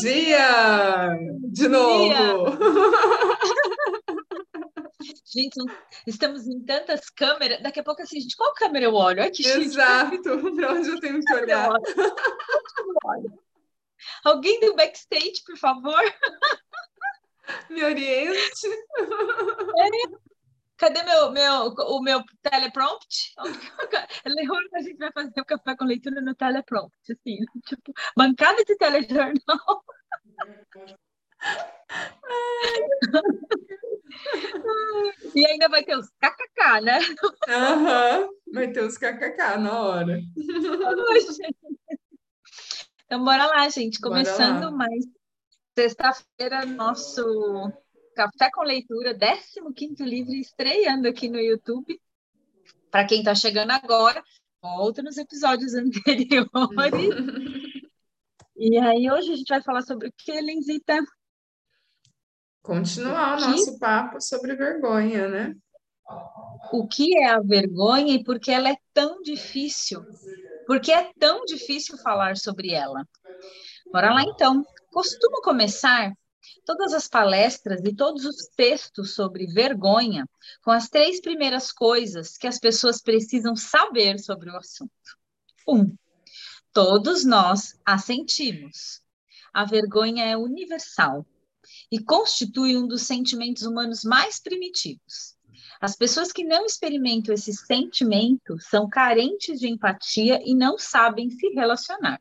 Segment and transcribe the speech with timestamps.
[0.00, 1.16] Dia!
[1.52, 2.58] De novo!
[5.32, 5.56] Gente,
[6.06, 7.62] estamos em tantas câmeras.
[7.62, 9.22] Daqui a pouco, assim, gente, qual câmera eu olho?
[9.22, 10.22] Ai, que Exato,
[10.56, 11.70] para onde eu tenho que olhar?
[14.24, 16.02] Alguém do backstage, por favor?
[17.70, 18.66] Me oriente.
[18.98, 20.29] É.
[20.80, 23.34] Cadê meu, meu, o meu teleprompt?
[24.74, 27.36] a gente vai fazer o café com leitura no teleprompt, assim,
[27.66, 29.84] tipo, bancada de telejornal.
[35.34, 36.98] e ainda vai ter os kkk, né?
[37.46, 40.18] Aham, uhum, vai ter os kkk na hora.
[43.04, 44.00] então, bora lá, gente.
[44.00, 44.70] Começando lá.
[44.70, 45.04] mais
[45.76, 47.70] sexta-feira, nosso
[48.20, 49.16] Café com Leitura,
[49.74, 51.98] 15 livro, estreando aqui no YouTube.
[52.90, 54.22] Para quem está chegando agora,
[54.60, 56.50] volta nos episódios anteriores.
[58.54, 61.02] e aí, hoje a gente vai falar sobre o que, Lenzita?
[62.60, 65.56] Continuar o nosso papo sobre vergonha, né?
[66.74, 70.04] O que é a vergonha e por que ela é tão difícil?
[70.66, 73.02] Por que é tão difícil falar sobre ela?
[73.90, 74.62] Bora lá então.
[74.92, 76.12] Costumo começar
[76.64, 80.28] todas as palestras e todos os textos sobre vergonha
[80.62, 84.90] com as três primeiras coisas que as pessoas precisam saber sobre o assunto.
[85.68, 85.96] Um,
[86.72, 89.02] todos nós a sentimos.
[89.52, 91.26] A vergonha é universal
[91.90, 95.36] e constitui um dos sentimentos humanos mais primitivos.
[95.80, 101.48] As pessoas que não experimentam esse sentimento são carentes de empatia e não sabem se
[101.48, 102.20] relacionar.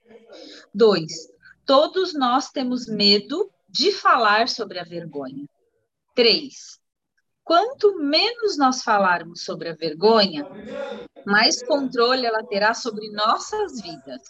[0.74, 1.30] Dois,
[1.66, 5.48] todos nós temos medo de falar sobre a vergonha.
[6.16, 6.80] Três,
[7.44, 10.46] quanto menos nós falarmos sobre a vergonha,
[11.26, 14.22] mais controle ela terá sobre nossas vidas.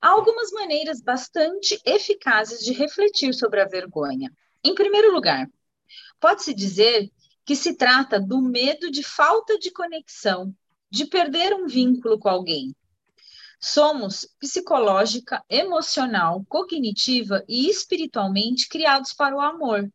[0.00, 4.32] Há algumas maneiras bastante eficazes de refletir sobre a vergonha.
[4.64, 5.48] Em primeiro lugar,
[6.18, 7.10] pode-se dizer
[7.44, 10.54] que se trata do medo de falta de conexão,
[10.90, 12.74] de perder um vínculo com alguém,
[13.60, 19.86] Somos psicológica, emocional, cognitiva e espiritualmente criados para o amor,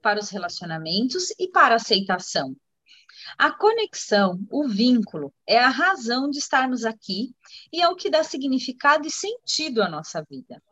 [0.00, 2.56] para os relacionamentos e para a aceitação.
[3.36, 7.34] A conexão, o vínculo, é a razão de estarmos aqui
[7.72, 10.62] e é o que dá significado e sentido à nossa vida.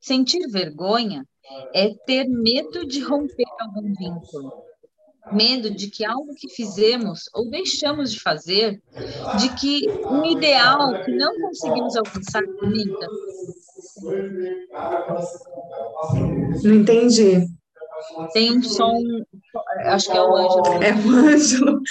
[0.00, 1.24] Sentir vergonha
[1.72, 4.63] é ter medo de romper algum vínculo,
[5.32, 8.82] medo de que algo que fizemos ou deixamos de fazer,
[9.38, 13.08] de que um ideal que não conseguimos alcançar limita.
[16.62, 17.46] Não entendi.
[18.32, 18.92] Tem um som,
[19.86, 20.82] acho que é o Ângelo.
[20.82, 21.80] É o Ângelo.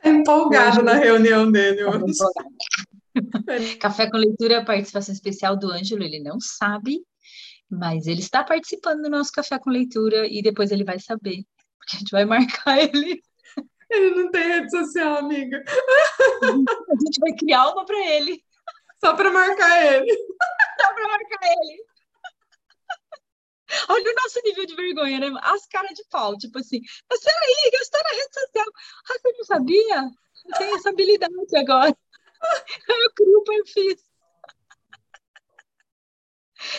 [0.00, 2.14] Tá empolgado na reunião dele hoje.
[3.80, 7.00] Café com leitura, participação especial do Ângelo, ele não sabe,
[7.68, 11.42] mas ele está participando do nosso café com leitura e depois ele vai saber
[11.88, 13.22] porque a gente vai marcar ele.
[13.90, 15.64] Ele não tem rede social, amiga.
[16.42, 18.44] A gente vai criar uma para ele.
[19.00, 20.12] Só para marcar ele.
[20.80, 21.84] Só para marcar ele.
[23.88, 25.40] Olha o nosso nível de vergonha, né?
[25.42, 28.66] As caras de pau, tipo assim, você aí, eu estou na rede social.
[29.10, 30.10] Ah, você não sabia?
[30.46, 31.96] Eu tenho essa habilidade agora.
[32.88, 33.96] Eu crio perfil.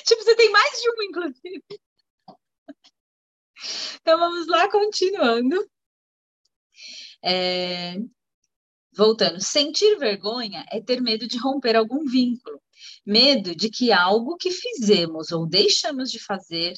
[0.06, 1.82] Tipo, você tem mais de um, inclusive.
[4.10, 5.70] Então vamos lá, continuando.
[7.24, 7.96] É,
[8.92, 12.60] voltando, sentir vergonha é ter medo de romper algum vínculo,
[13.06, 16.74] medo de que algo que fizemos ou deixamos de fazer,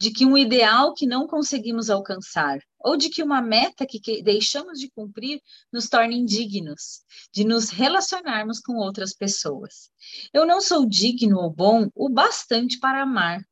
[0.00, 4.22] de que um ideal que não conseguimos alcançar, ou de que uma meta que, que
[4.22, 5.38] deixamos de cumprir
[5.70, 9.90] nos torne indignos, de nos relacionarmos com outras pessoas.
[10.32, 13.44] Eu não sou digno ou bom o bastante para amar,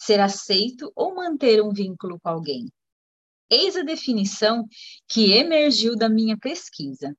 [0.00, 2.66] ser aceito ou manter um vínculo com alguém.
[3.50, 4.66] Eis a definição
[5.06, 7.14] que emergiu da minha pesquisa.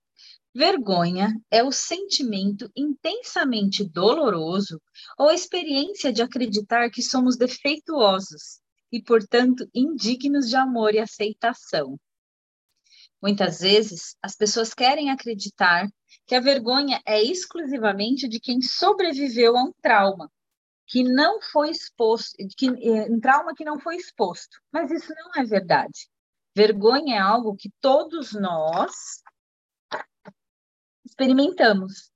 [0.53, 4.81] Vergonha é o sentimento intensamente doloroso
[5.17, 8.59] ou a experiência de acreditar que somos defeituosos
[8.91, 11.97] e, portanto, indignos de amor e aceitação.
[13.21, 15.87] Muitas vezes, as pessoas querem acreditar
[16.25, 20.29] que a vergonha é exclusivamente de quem sobreviveu a um trauma
[20.91, 24.59] que não foi exposto, que, é, um trauma que não foi exposto.
[24.69, 26.09] Mas isso não é verdade.
[26.53, 28.91] Vergonha é algo que todos nós
[31.05, 32.11] experimentamos.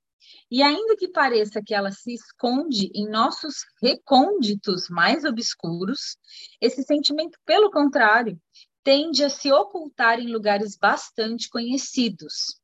[0.50, 6.18] E ainda que pareça que ela se esconde em nossos recônditos mais obscuros,
[6.60, 8.38] esse sentimento, pelo contrário,
[8.84, 12.60] tende a se ocultar em lugares bastante conhecidos.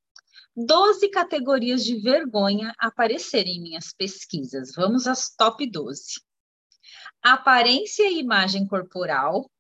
[0.55, 4.75] 12 categorias de vergonha aparecerem em minhas pesquisas.
[4.75, 6.21] Vamos às top 12.
[7.23, 9.51] Aparência e imagem corporal,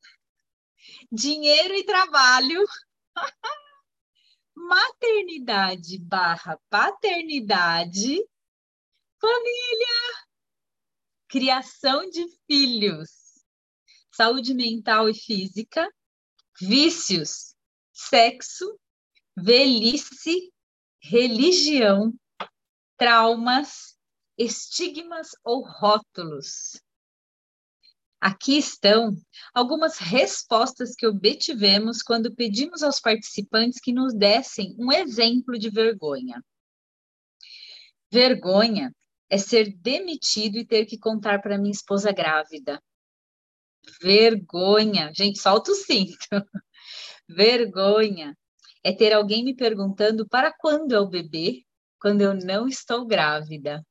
[1.10, 2.62] dinheiro e trabalho,
[4.54, 8.18] maternidade barra paternidade,
[9.18, 10.26] família,
[11.28, 13.10] criação de filhos,
[14.10, 15.88] saúde mental e física,
[16.60, 17.54] vícios,
[17.92, 18.78] sexo,
[19.34, 20.52] velhice,
[21.02, 22.14] religião,
[22.96, 23.98] traumas,
[24.38, 26.80] estigmas ou rótulos.
[28.20, 29.16] Aqui estão
[29.52, 36.40] algumas respostas que obtivemos quando pedimos aos participantes que nos dessem um exemplo de vergonha.
[38.10, 38.94] Vergonha
[39.28, 42.80] é ser demitido e ter que contar para minha esposa grávida.
[44.00, 45.12] Vergonha.
[45.12, 46.28] Gente, solta o cinto.
[47.28, 48.36] Vergonha
[48.84, 51.64] é ter alguém me perguntando para quando é o bebê,
[52.00, 53.84] quando eu não estou grávida.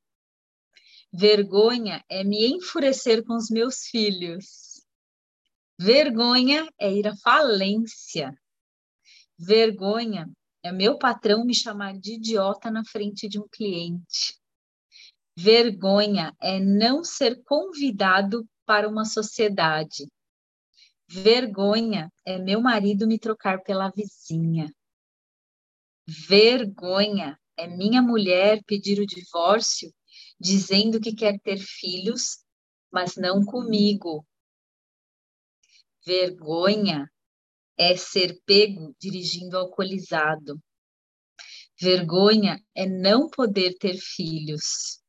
[1.13, 4.81] Vergonha é me enfurecer com os meus filhos.
[5.79, 8.33] Vergonha é ir à falência.
[9.37, 10.29] Vergonha
[10.63, 14.39] é meu patrão me chamar de idiota na frente de um cliente.
[15.35, 20.07] Vergonha é não ser convidado para uma sociedade.
[21.09, 24.71] Vergonha é meu marido me trocar pela vizinha.
[26.11, 29.89] Vergonha é minha mulher pedir o divórcio
[30.37, 32.43] dizendo que quer ter filhos,
[32.91, 34.25] mas não comigo.
[36.05, 37.09] Vergonha
[37.77, 40.61] é ser pego dirigindo alcoolizado.
[41.79, 45.01] Vergonha é não poder ter filhos.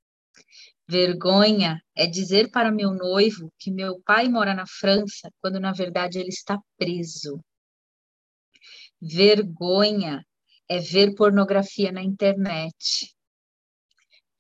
[0.88, 6.20] Vergonha é dizer para meu noivo que meu pai mora na França, quando na verdade
[6.20, 7.42] ele está preso.
[9.00, 10.24] Vergonha
[10.68, 13.14] é ver pornografia na internet.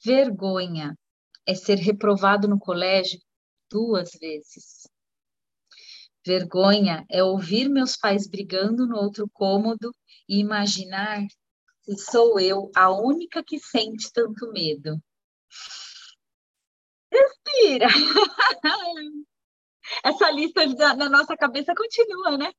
[0.04, 0.96] Vergonha
[1.46, 3.20] é ser reprovado no colégio
[3.70, 4.88] duas vezes.
[6.24, 9.92] Vergonha é ouvir meus pais brigando no outro cômodo
[10.28, 11.26] e imaginar
[11.82, 15.02] que sou eu a única que sente tanto medo.
[17.10, 17.88] Respira!
[20.04, 20.64] Essa lista
[20.94, 22.52] na nossa cabeça continua, né?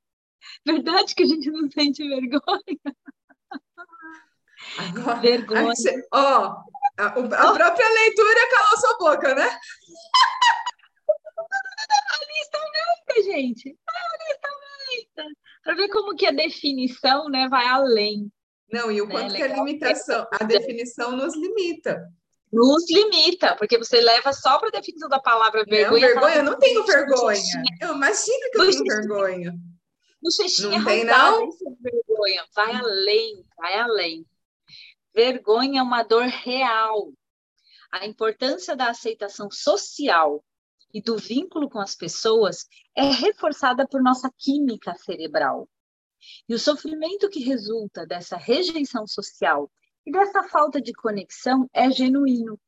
[0.65, 2.79] Verdade que a gente não sente vergonha.
[4.77, 5.73] Agora, vergonha.
[6.11, 6.63] Ó,
[6.97, 7.11] a, a
[7.53, 9.59] própria leitura calou sua boca, né?
[12.09, 13.77] A lista aumenta, gente.
[13.87, 15.39] A lista aumenta.
[15.63, 18.31] Para ver como que a definição né, vai além.
[18.71, 19.11] Não, e o né?
[19.11, 22.09] quanto que a limitação, a definição nos limita.
[22.51, 25.89] Nos limita, porque você leva só para a definição da palavra vergonha.
[25.89, 27.41] Não, vergonha, eu não tenho vergonha.
[27.81, 29.53] Eu imagino que eu tenho vergonha.
[30.21, 31.49] Bochechinha não tem, não?
[31.81, 32.45] vergonha.
[32.55, 34.25] Vai além, vai além.
[35.13, 37.13] Vergonha é uma dor real.
[37.91, 40.43] A importância da aceitação social
[40.93, 42.65] e do vínculo com as pessoas
[42.95, 45.69] é reforçada por nossa química cerebral.
[46.47, 49.69] E o sofrimento que resulta dessa rejeição social
[50.05, 52.59] e dessa falta de conexão é genuíno.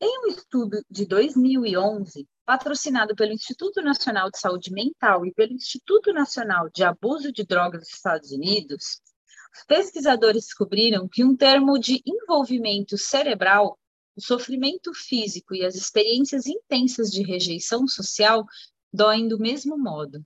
[0.00, 6.12] Em um estudo de 2011, patrocinado pelo Instituto Nacional de Saúde Mental e pelo Instituto
[6.12, 9.07] Nacional de Abuso de Drogas dos Estados Unidos, os
[9.66, 13.78] pesquisadores descobriram que um termo de envolvimento cerebral,
[14.16, 18.44] o sofrimento físico e as experiências intensas de rejeição social
[18.92, 20.24] doem do mesmo modo.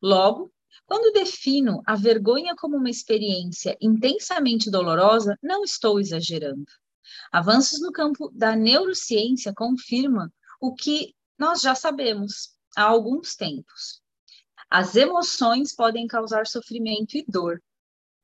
[0.00, 0.52] Logo,
[0.86, 6.64] quando defino a vergonha como uma experiência intensamente dolorosa, não estou exagerando.
[7.30, 14.02] Avanços no campo da neurociência confirmam o que nós já sabemos há alguns tempos.
[14.70, 17.62] As emoções podem causar sofrimento e dor,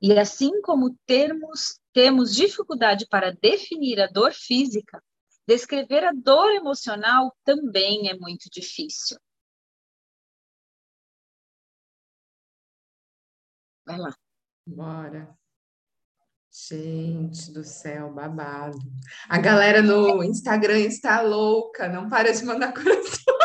[0.07, 5.03] e assim como termos, temos dificuldade para definir a dor física,
[5.49, 9.17] descrever a dor emocional também é muito difícil.
[13.87, 14.15] Vai lá.
[14.67, 15.35] Bora.
[16.53, 18.77] Gente do céu, babado.
[19.27, 23.39] A galera no Instagram está louca, não para de mandar coração.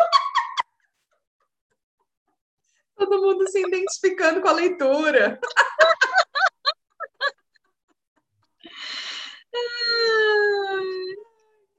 [2.97, 5.39] Todo mundo se identificando com a leitura.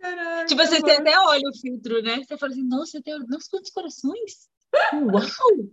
[0.00, 2.22] Caraca, tipo, você tem até olha o filtro, né?
[2.22, 4.48] Você fala assim, nossa, tem nossa, quantos corações?
[4.94, 5.70] Uau!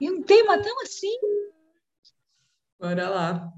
[0.00, 1.16] E um tema tão assim.
[2.78, 3.52] Bora lá.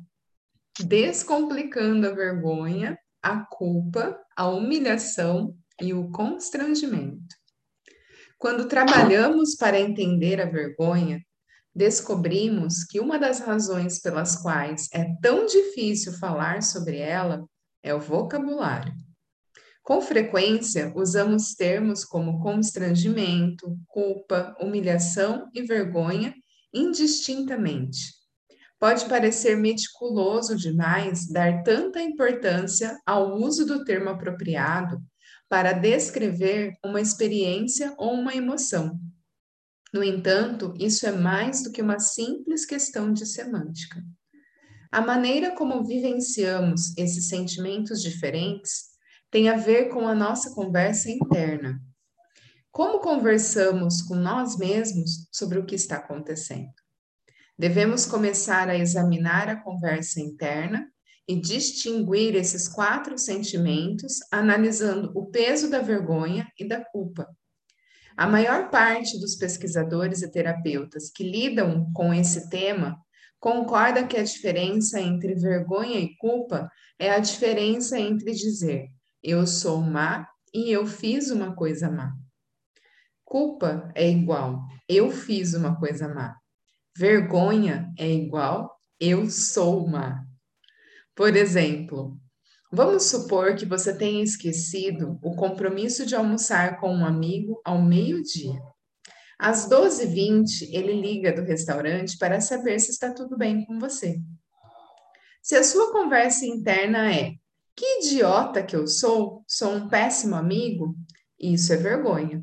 [0.80, 7.36] Descomplicando a vergonha, a culpa, a humilhação e o constrangimento.
[8.38, 11.20] Quando trabalhamos para entender a vergonha,
[11.78, 17.46] descobrimos que uma das razões pelas quais é tão difícil falar sobre ela
[17.84, 18.92] é o vocabulário.
[19.84, 26.34] Com frequência, usamos termos como constrangimento, culpa, humilhação e vergonha
[26.74, 28.12] indistintamente.
[28.80, 35.00] Pode parecer meticuloso demais dar tanta importância ao uso do termo apropriado
[35.48, 38.98] para descrever uma experiência ou uma emoção.
[39.92, 44.02] No entanto, isso é mais do que uma simples questão de semântica.
[44.90, 48.88] A maneira como vivenciamos esses sentimentos diferentes
[49.30, 51.80] tem a ver com a nossa conversa interna.
[52.70, 56.72] Como conversamos com nós mesmos sobre o que está acontecendo?
[57.58, 60.88] Devemos começar a examinar a conversa interna
[61.26, 67.28] e distinguir esses quatro sentimentos, analisando o peso da vergonha e da culpa.
[68.18, 73.00] A maior parte dos pesquisadores e terapeutas que lidam com esse tema
[73.38, 78.88] concorda que a diferença entre vergonha e culpa é a diferença entre dizer
[79.22, 82.12] eu sou má e eu fiz uma coisa má.
[83.24, 86.36] Culpa é igual eu fiz uma coisa má.
[86.96, 90.24] Vergonha é igual eu sou má.
[91.14, 92.18] Por exemplo,
[92.70, 98.60] vamos supor que você tenha esquecido o compromisso de almoçar com um amigo ao meio-dia.
[99.38, 104.20] Às 12h20, ele liga do restaurante para saber se está tudo bem com você.
[105.42, 107.34] Se a sua conversa interna é
[107.76, 110.96] que idiota que eu sou, sou um péssimo amigo,
[111.38, 112.42] isso é vergonha.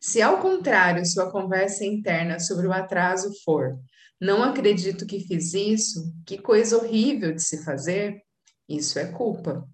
[0.00, 3.78] Se ao contrário sua conversa interna sobre o atraso for
[4.20, 8.22] não acredito que fiz isso, que coisa horrível de se fazer,
[8.68, 9.68] isso é culpa.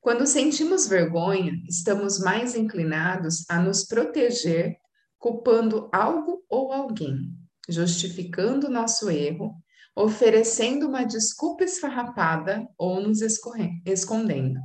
[0.00, 4.76] Quando sentimos vergonha, estamos mais inclinados a nos proteger,
[5.18, 7.32] culpando algo ou alguém,
[7.68, 9.54] justificando nosso erro
[9.96, 14.60] oferecendo uma desculpa esfarrapada ou nos escondendo.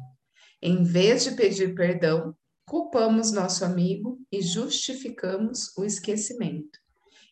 [0.62, 6.80] Em vez de pedir perdão, culpamos nosso amigo e justificamos o esquecimento.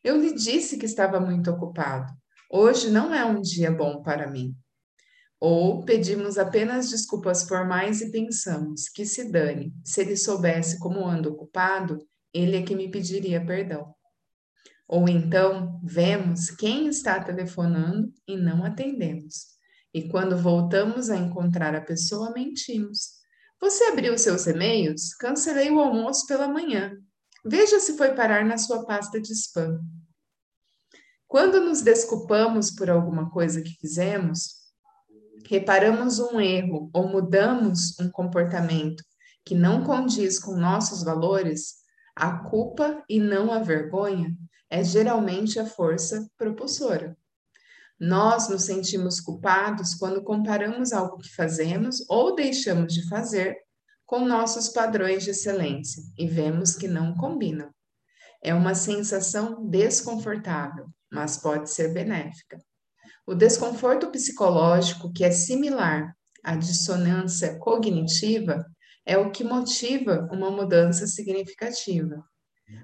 [0.03, 2.13] Eu lhe disse que estava muito ocupado.
[2.50, 4.55] Hoje não é um dia bom para mim.
[5.39, 11.32] Ou pedimos apenas desculpas formais e pensamos que se dane, se ele soubesse como ando
[11.32, 12.00] ocupado,
[12.34, 13.94] ele é que me pediria perdão.
[14.88, 19.58] Ou então vemos quem está telefonando e não atendemos.
[19.94, 23.17] E quando voltamos a encontrar a pessoa, mentimos.
[23.60, 25.13] Você abriu seus e-mails?
[25.15, 26.96] Cancelei o almoço pela manhã.
[27.46, 29.79] Veja se foi parar na sua pasta de spam.
[31.27, 34.66] Quando nos desculpamos por alguma coisa que fizemos,
[35.48, 39.04] reparamos um erro ou mudamos um comportamento
[39.46, 41.75] que não condiz com nossos valores,
[42.13, 44.36] a culpa e não a vergonha
[44.70, 47.18] é geralmente a força propulsora.
[47.98, 53.58] Nós nos sentimos culpados quando comparamos algo que fazemos ou deixamos de fazer
[54.06, 57.70] com nossos padrões de excelência e vemos que não combinam.
[58.44, 62.60] É uma sensação desconfortável, mas pode ser benéfica.
[63.29, 68.65] O desconforto psicológico, que é similar à dissonância cognitiva,
[69.05, 72.24] é o que motiva uma mudança significativa.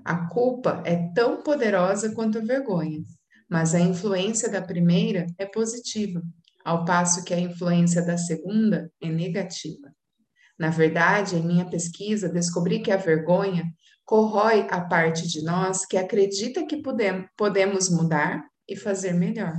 [0.04, 3.02] A culpa é tão poderosa quanto a vergonha,
[3.50, 6.22] mas a influência da primeira é positiva,
[6.66, 9.94] ao passo que a influência da segunda é negativa.
[10.60, 13.64] Na verdade, em minha pesquisa, descobri que a vergonha
[14.04, 16.84] corrói a parte de nós que acredita que
[17.38, 19.54] podemos mudar e fazer melhor.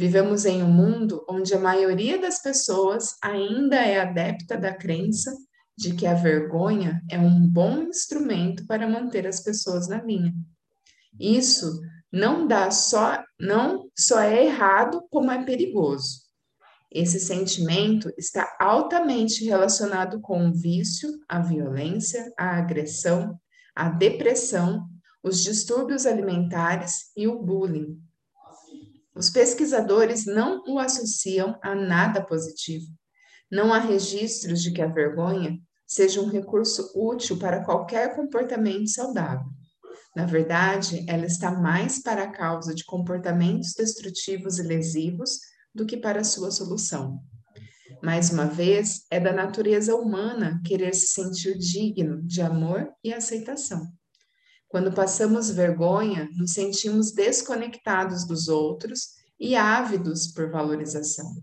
[0.00, 5.30] Vivemos em um mundo onde a maioria das pessoas ainda é adepta da crença
[5.76, 10.32] de que a vergonha é um bom instrumento para manter as pessoas na linha.
[11.20, 16.22] Isso não dá só não só é errado, como é perigoso.
[16.90, 23.38] Esse sentimento está altamente relacionado com o vício, a violência, a agressão,
[23.76, 24.88] a depressão,
[25.22, 28.00] os distúrbios alimentares e o bullying.
[29.20, 32.86] Os pesquisadores não o associam a nada positivo.
[33.52, 39.44] Não há registros de que a vergonha seja um recurso útil para qualquer comportamento saudável.
[40.16, 45.32] Na verdade, ela está mais para a causa de comportamentos destrutivos e lesivos
[45.74, 47.20] do que para sua solução.
[48.02, 53.86] Mais uma vez, é da natureza humana querer se sentir digno de amor e aceitação.
[54.70, 59.08] Quando passamos vergonha, nos sentimos desconectados dos outros
[59.38, 61.42] e ávidos por valorização.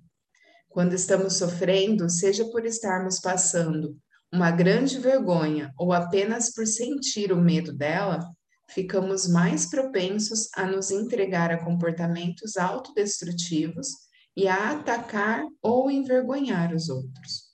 [0.69, 3.98] Quando estamos sofrendo, seja por estarmos passando
[4.31, 8.25] uma grande vergonha ou apenas por sentir o medo dela,
[8.72, 13.89] ficamos mais propensos a nos entregar a comportamentos autodestrutivos
[14.38, 17.48] e a atacar ou envergonhar os outros.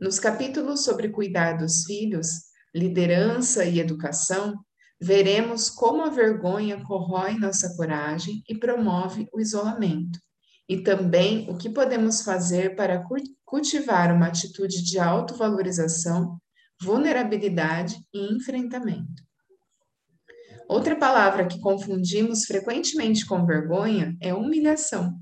[0.00, 2.28] Nos capítulos sobre cuidar dos filhos,
[2.72, 4.54] liderança e educação,
[5.02, 10.16] veremos como a vergonha corrói nossa coragem e promove o isolamento,
[10.68, 13.04] e também o que podemos fazer para
[13.44, 16.38] cultivar uma atitude de autovalorização,
[16.80, 19.24] vulnerabilidade e enfrentamento.
[20.68, 25.18] Outra palavra que confundimos frequentemente com vergonha é humilhação.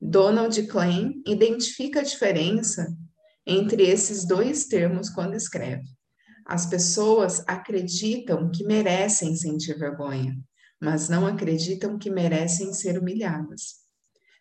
[0.00, 2.86] Donald Klein identifica a diferença
[3.46, 5.95] entre esses dois termos quando escreve.
[6.46, 10.38] As pessoas acreditam que merecem sentir vergonha,
[10.80, 13.86] mas não acreditam que merecem ser humilhadas.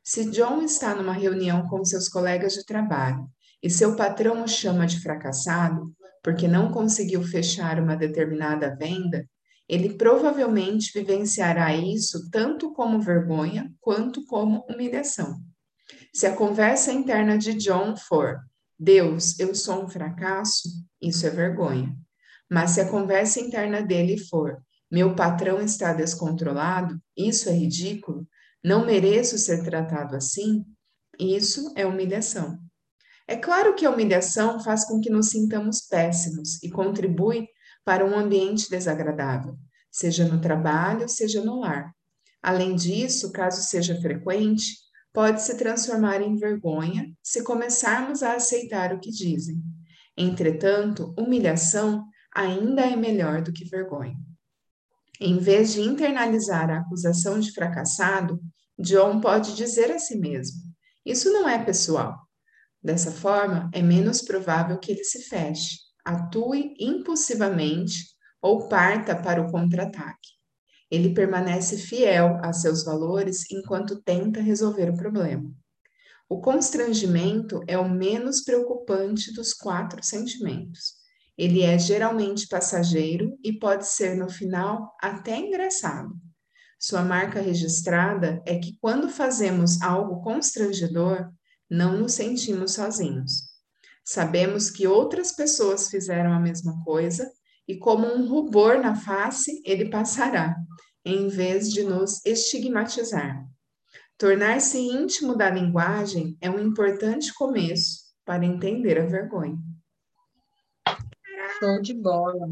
[0.03, 3.27] Se John está numa reunião com seus colegas de trabalho
[3.61, 5.91] e seu patrão o chama de fracassado
[6.23, 9.27] porque não conseguiu fechar uma determinada venda,
[9.67, 15.39] ele provavelmente vivenciará isso tanto como vergonha quanto como humilhação.
[16.13, 18.39] Se a conversa interna de John for
[18.77, 20.69] Deus, eu sou um fracasso,
[21.01, 21.95] isso é vergonha.
[22.49, 28.27] Mas se a conversa interna dele for meu patrão está descontrolado, isso é ridículo,
[28.63, 30.63] não mereço ser tratado assim,
[31.19, 32.59] isso é humilhação.
[33.27, 37.47] É claro que a humilhação faz com que nos sintamos péssimos e contribui
[37.83, 39.57] para um ambiente desagradável,
[39.91, 41.91] seja no trabalho, seja no lar.
[42.41, 44.77] Além disso, caso seja frequente,
[45.15, 49.63] pode se transformar em vergonha se começarmos a aceitar o que dizem.
[50.17, 52.05] Entretanto, humilhação
[52.35, 54.15] ainda é melhor do que vergonha.
[55.19, 58.39] Em vez de internalizar a acusação de fracassado,
[58.77, 60.61] John pode dizer a si mesmo:
[61.05, 62.19] Isso não é pessoal.
[62.83, 67.95] Dessa forma, é menos provável que ele se feche atue impulsivamente
[68.39, 70.34] ou parta para o contra-ataque.
[70.95, 75.53] Ele permanece fiel a seus valores enquanto tenta resolver o problema.
[76.29, 80.93] O constrangimento é o menos preocupante dos quatro sentimentos.
[81.37, 86.15] Ele é geralmente passageiro e pode ser, no final, até engraçado.
[86.79, 91.29] Sua marca registrada é que, quando fazemos algo constrangedor,
[91.69, 93.49] não nos sentimos sozinhos.
[94.01, 97.29] Sabemos que outras pessoas fizeram a mesma coisa
[97.67, 100.55] e, como um rubor na face, ele passará,
[101.05, 103.47] em vez de nos estigmatizar.
[104.17, 109.57] Tornar-se íntimo da linguagem é um importante começo para entender a vergonha.
[111.59, 112.47] Show de bola.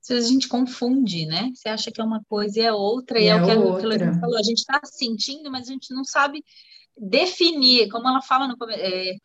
[0.00, 1.50] Às vezes a gente confunde, né?
[1.54, 3.88] Você acha que é uma coisa e é outra, e, é, é, o que outra.
[3.88, 4.38] a gente falou.
[4.38, 6.44] A gente está sentindo, mas a gente não sabe
[6.96, 9.16] definir, como ela fala no é,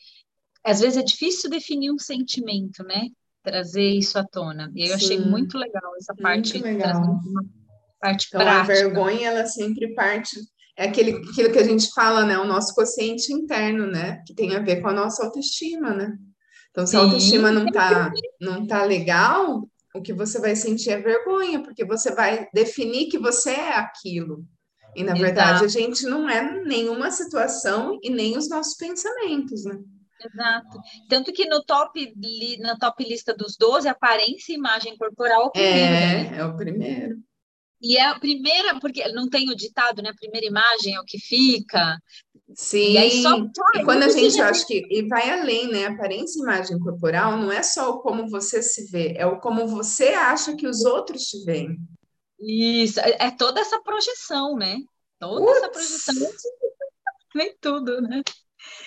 [0.63, 3.09] às vezes é difícil definir um sentimento, né?
[3.43, 4.71] Trazer isso à tona.
[4.75, 4.93] E eu Sim.
[4.93, 6.53] achei muito legal essa parte.
[6.53, 7.19] Muito legal.
[7.99, 8.61] Parte então, prática.
[8.61, 10.39] a vergonha, ela sempre parte.
[10.77, 12.37] É aquele, aquilo que a gente fala, né?
[12.37, 14.23] O nosso consciente interno, né?
[14.25, 16.15] Que tem a ver com a nossa autoestima, né?
[16.71, 21.01] Então, se a autoestima não tá, não tá legal, o que você vai sentir é
[21.01, 24.45] vergonha, porque você vai definir que você é aquilo.
[24.95, 25.21] E, na Exato.
[25.21, 29.77] verdade, a gente não é nenhuma situação e nem os nossos pensamentos, né?
[30.23, 30.79] Exato.
[31.09, 32.13] Tanto que no top,
[32.59, 35.85] na top lista dos 12, aparência e imagem corporal é o primeiro.
[35.85, 36.37] É, né?
[36.37, 37.17] é o primeiro.
[37.81, 40.09] E é a primeira, porque não tem o ditado, né?
[40.09, 41.97] A primeira imagem é o que fica.
[42.53, 42.93] Sim.
[42.93, 43.35] E, aí só,
[43.75, 44.85] e quando a gente acha que.
[44.89, 45.85] E vai além, né?
[45.85, 49.67] Aparência e imagem corporal não é só o como você se vê, é o como
[49.67, 51.77] você acha que os outros te veem.
[52.39, 54.77] Isso, é, é toda essa projeção, né?
[55.19, 56.15] Toda essa projeção.
[57.33, 58.21] Vem tudo, né?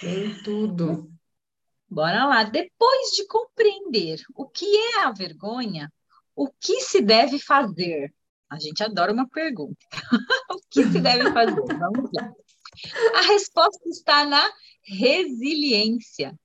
[0.03, 1.11] Vem tudo.
[1.89, 2.43] Bora lá.
[2.45, 5.93] Depois de compreender o que é a vergonha,
[6.35, 8.13] o que se deve fazer?
[8.51, 9.77] A gente adora uma pergunta.
[10.51, 11.63] o que se deve fazer?
[11.79, 12.33] Vamos lá.
[13.17, 16.39] A resposta está na resiliência,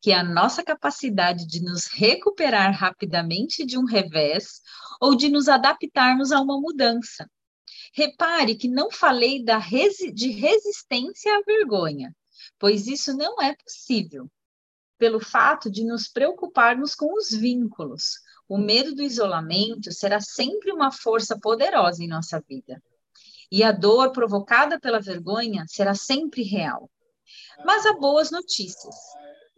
[0.00, 4.60] que é a nossa capacidade de nos recuperar rapidamente de um revés
[5.00, 7.28] ou de nos adaptarmos a uma mudança.
[7.94, 12.14] Repare que não falei da resi de resistência à vergonha,
[12.58, 14.30] pois isso não é possível,
[15.02, 18.20] pelo fato de nos preocuparmos com os vínculos.
[18.48, 22.80] O medo do isolamento será sempre uma força poderosa em nossa vida.
[23.50, 26.88] E a dor provocada pela vergonha será sempre real.
[27.66, 28.94] Mas há boas notícias.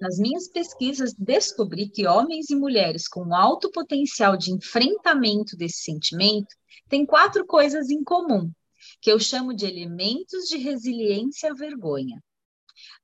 [0.00, 6.56] Nas minhas pesquisas, descobri que homens e mulheres com alto potencial de enfrentamento desse sentimento
[6.88, 8.50] têm quatro coisas em comum,
[8.98, 12.18] que eu chamo de elementos de resiliência à vergonha.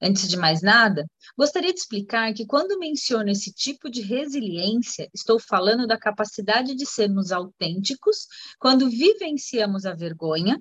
[0.02, 5.38] Antes de mais nada, gostaria de explicar que quando menciono esse tipo de resiliência, estou
[5.38, 8.26] falando da capacidade de sermos autênticos
[8.58, 10.58] quando vivenciamos a vergonha,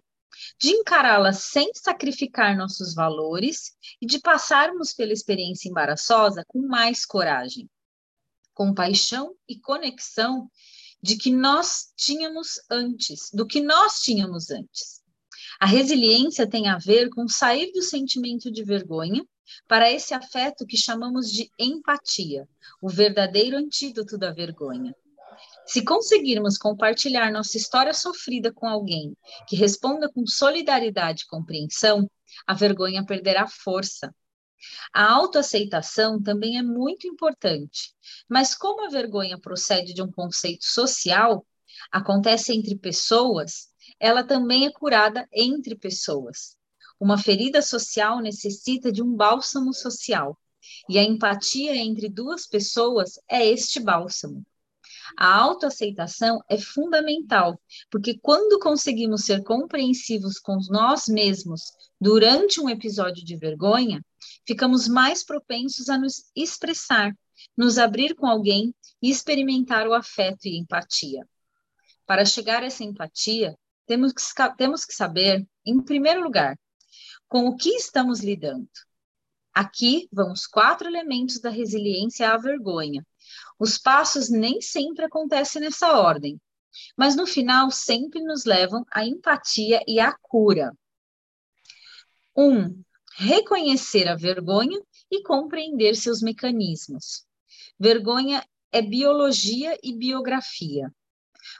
[0.60, 3.72] de encará-la sem sacrificar nossos valores
[4.02, 7.70] e de passarmos pela experiência embaraçosa com mais coragem,
[8.54, 10.50] compaixão e conexão
[11.02, 14.99] de que nós tínhamos antes, do que nós tínhamos antes.
[15.60, 19.26] A resiliência tem a ver com sair do sentimento de vergonha
[19.68, 22.48] para esse afeto que chamamos de empatia,
[22.82, 24.96] o verdadeiro antídoto da vergonha.
[25.66, 29.16] Se conseguirmos compartilhar nossa história sofrida com alguém
[29.48, 32.10] que responda com solidariedade e compreensão,
[32.48, 34.14] a vergonha perderá força.
[34.94, 37.94] A autoaceitação também é muito importante,
[38.30, 41.46] mas como a vergonha procede de um conceito social,
[41.92, 43.69] acontece entre pessoas,
[44.00, 46.58] ela também é curada entre pessoas.
[47.00, 50.38] Uma ferida social necessita de um bálsamo social,
[50.88, 54.46] e a empatia entre duas pessoas é este bálsamo.
[55.18, 57.60] A autoaceitação é fundamental,
[57.90, 64.04] porque quando conseguimos ser compreensivos com nós mesmos durante um episódio de vergonha,
[64.46, 67.16] ficamos mais propensos a nos expressar,
[67.58, 71.28] nos abrir com alguém e experimentar o afeto e empatia.
[72.06, 73.58] Para chegar a essa empatia,
[73.90, 74.22] temos que,
[74.56, 76.56] temos que saber, em primeiro lugar,
[77.28, 78.70] com o que estamos lidando.
[79.52, 83.04] Aqui vão os quatro elementos da resiliência à vergonha.
[83.58, 86.40] Os passos nem sempre acontecem nessa ordem,
[86.96, 90.72] mas no final sempre nos levam à empatia e à cura.
[92.38, 92.84] Um,
[93.16, 97.26] reconhecer a vergonha e compreender seus mecanismos.
[97.80, 100.94] Vergonha é biologia e biografia.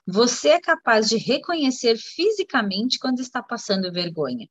[0.06, 4.48] Você é capaz de reconhecer fisicamente quando está passando vergonha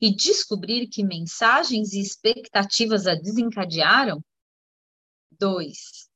[0.00, 4.22] e descobrir que mensagens e expectativas a desencadearam?
[5.30, 6.08] Dois,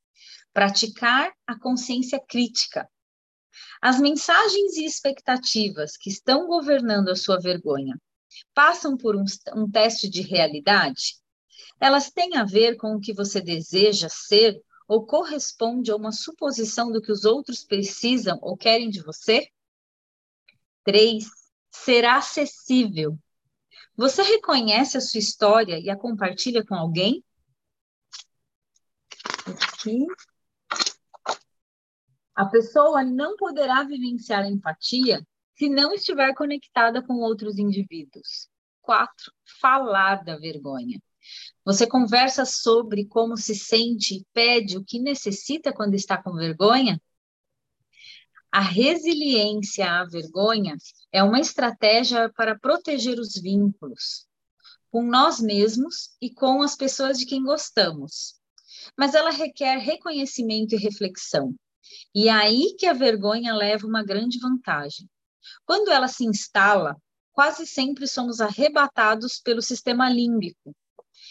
[0.52, 2.88] praticar a consciência crítica.
[3.80, 7.96] As mensagens e expectativas que estão governando a sua vergonha
[8.54, 11.16] passam por um, um teste de realidade?
[11.80, 16.90] Elas têm a ver com o que você deseja ser ou corresponde a uma suposição
[16.90, 19.46] do que os outros precisam ou querem de você?
[20.82, 21.26] Três,
[21.70, 23.18] ser acessível.
[23.94, 27.22] Você reconhece a sua história e a compartilha com alguém?
[29.46, 30.06] Aqui.
[32.34, 38.48] A pessoa não poderá vivenciar empatia se não estiver conectada com outros indivíduos.
[38.80, 40.98] Quatro, falar da vergonha.
[41.64, 47.00] Você conversa sobre como se sente e pede o que necessita quando está com vergonha?
[48.50, 50.76] A resiliência à vergonha
[51.12, 54.26] é uma estratégia para proteger os vínculos
[54.90, 58.34] com nós mesmos e com as pessoas de quem gostamos.
[58.96, 61.54] Mas ela requer reconhecimento e reflexão.
[62.14, 65.08] E é aí que a vergonha leva uma grande vantagem.
[65.64, 66.96] Quando ela se instala,
[67.32, 70.74] quase sempre somos arrebatados pelo sistema límbico,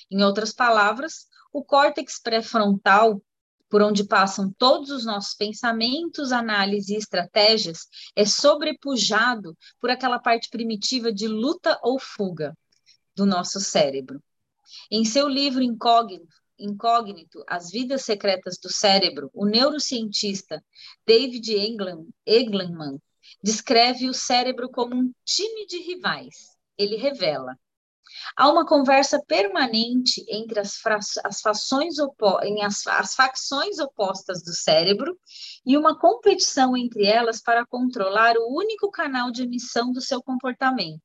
[0.10, 3.22] em outras palavras, o córtex pré-frontal,
[3.70, 10.50] por onde passam todos os nossos pensamentos, análises e estratégias, é sobrepujado por aquela parte
[10.50, 12.58] primitiva de luta ou fuga
[13.15, 14.24] do nosso cérebro.
[14.89, 20.63] Em seu livro Incógnito, Incógnito, As Vidas Secretas do Cérebro, o neurocientista
[21.06, 21.52] David
[22.26, 23.00] Eglenman
[23.43, 26.58] descreve o cérebro como um time de rivais.
[26.78, 27.58] Ele revela:
[28.36, 30.80] Há uma conversa permanente entre as,
[31.24, 31.96] as, fações
[32.44, 35.18] em as, as facções opostas do cérebro
[35.66, 41.02] e uma competição entre elas para controlar o único canal de emissão do seu comportamento.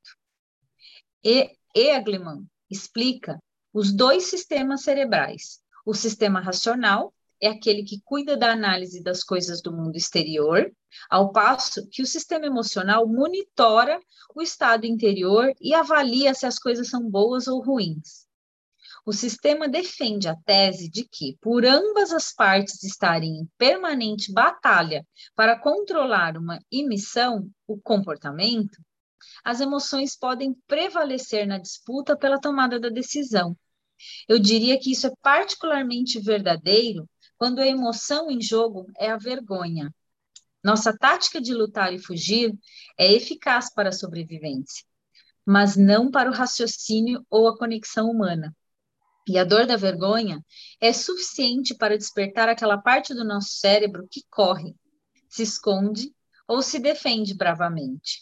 [1.25, 3.39] E Egleman explica
[3.73, 9.61] os dois sistemas cerebrais: o sistema racional, é aquele que cuida da análise das coisas
[9.61, 10.73] do mundo exterior,
[11.11, 14.01] ao passo que o sistema emocional monitora
[14.33, 18.29] o estado interior e avalia se as coisas são boas ou ruins.
[19.05, 25.05] O sistema defende a tese de que, por ambas as partes estarem em permanente batalha
[25.35, 28.81] para controlar uma emissão, o comportamento,
[29.43, 33.57] as emoções podem prevalecer na disputa pela tomada da decisão.
[34.29, 37.09] Eu diria que isso é particularmente verdadeiro
[37.43, 39.93] quando a emoção em jogo é a vergonha.
[40.63, 42.57] Nossa tática de lutar e fugir
[42.97, 44.85] é eficaz para a sobrevivência,
[45.45, 48.55] mas não para o raciocínio ou a conexão humana.
[49.27, 50.41] E a dor da vergonha
[50.81, 54.77] é suficiente para despertar aquela parte do nosso cérebro que corre,
[55.29, 56.15] se esconde
[56.47, 58.21] ou se defende bravamente.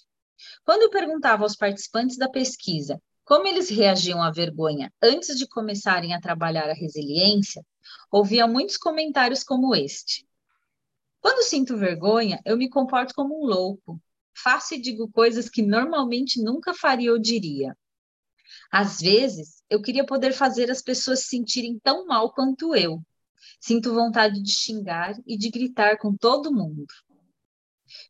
[0.64, 2.98] Quando eu perguntava aos participantes da pesquisa
[3.30, 7.64] Como eles reagiam à vergonha antes de começarem a trabalhar a resiliência,
[8.10, 10.26] ouvia muitos comentários como este.
[11.20, 14.02] Quando sinto vergonha, eu me comporto como um louco.
[14.34, 17.78] Faço e digo coisas que normalmente nunca faria ou diria.
[18.68, 23.00] Às vezes, eu queria poder fazer as pessoas se sentirem tão mal quanto eu.
[23.60, 26.84] Sinto vontade de xingar e de gritar com todo mundo.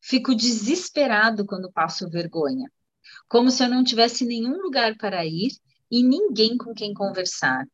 [0.00, 2.72] Fico desesperado quando passo vergonha,
[3.30, 5.52] como se eu não tivesse nenhum lugar para ir
[5.88, 7.64] e ninguém com quem conversar.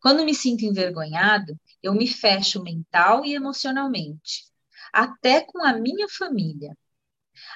[0.00, 4.44] Quando me sinto envergonhado, eu me fecho mental e emocionalmente,
[4.92, 6.76] até com a minha família.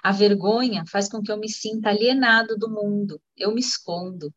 [0.05, 4.33] A vergonha faz com que eu me sinta alienado do mundo, eu me escondo.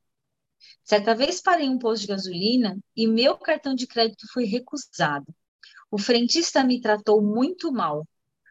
[0.83, 5.27] Certa vez parei um posto de gasolina e meu cartão de crédito foi recusado.
[5.91, 8.07] O frentista me tratou muito mal.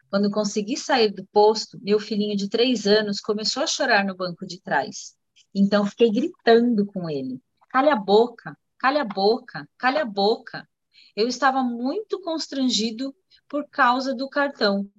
[0.09, 4.45] Quando consegui sair do posto, meu filhinho de três anos começou a chorar no banco
[4.45, 5.15] de trás.
[5.53, 10.67] Então fiquei gritando com ele: calha a boca, calha a boca, calha a boca.
[11.15, 13.13] Eu estava muito constrangido
[13.49, 14.89] por causa do cartão.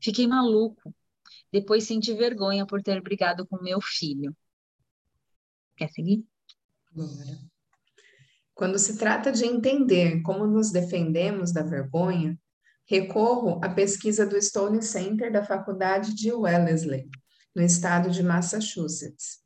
[0.00, 0.94] Fiquei maluco.
[1.52, 4.36] Depois senti vergonha por ter brigado com meu filho.
[5.76, 6.24] Quer seguir?
[6.92, 7.38] Bora.
[8.54, 12.38] Quando se trata de entender como nos defendemos da vergonha,
[12.90, 17.08] recorro à pesquisa do Stone Center da Faculdade de Wellesley,
[17.54, 19.38] no estado de Massachusetts.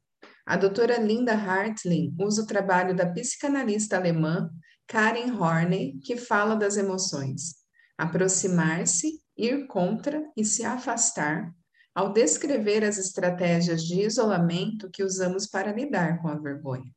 [0.46, 4.50] A doutora Linda Hartling usa o trabalho da psicanalista alemã
[4.86, 7.56] Karen Horney, que fala das emoções,
[7.98, 11.52] aproximar-se, ir contra e se afastar,
[11.94, 16.90] ao descrever as estratégias de isolamento que usamos para lidar com a vergonha.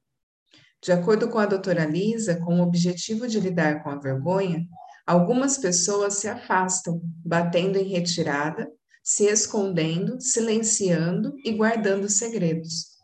[0.82, 4.66] De acordo com a doutora Lisa, com o objetivo de lidar com a vergonha,
[5.08, 8.70] algumas pessoas se afastam, batendo em retirada,
[9.02, 12.98] se escondendo, silenciando e guardando segredos.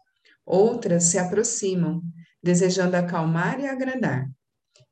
[0.46, 2.04] Outras se aproximam,
[2.44, 4.30] desejando acalmar e agradar.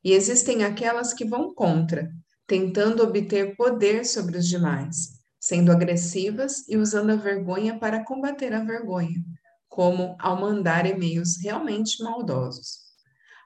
[0.02, 2.10] E existem aquelas que vão contra,
[2.46, 8.64] tentando obter poder sobre os demais, sendo agressivas e usando a vergonha para combater a
[8.64, 9.22] vergonha,
[9.68, 12.91] como ao mandar e-mails realmente maldosos.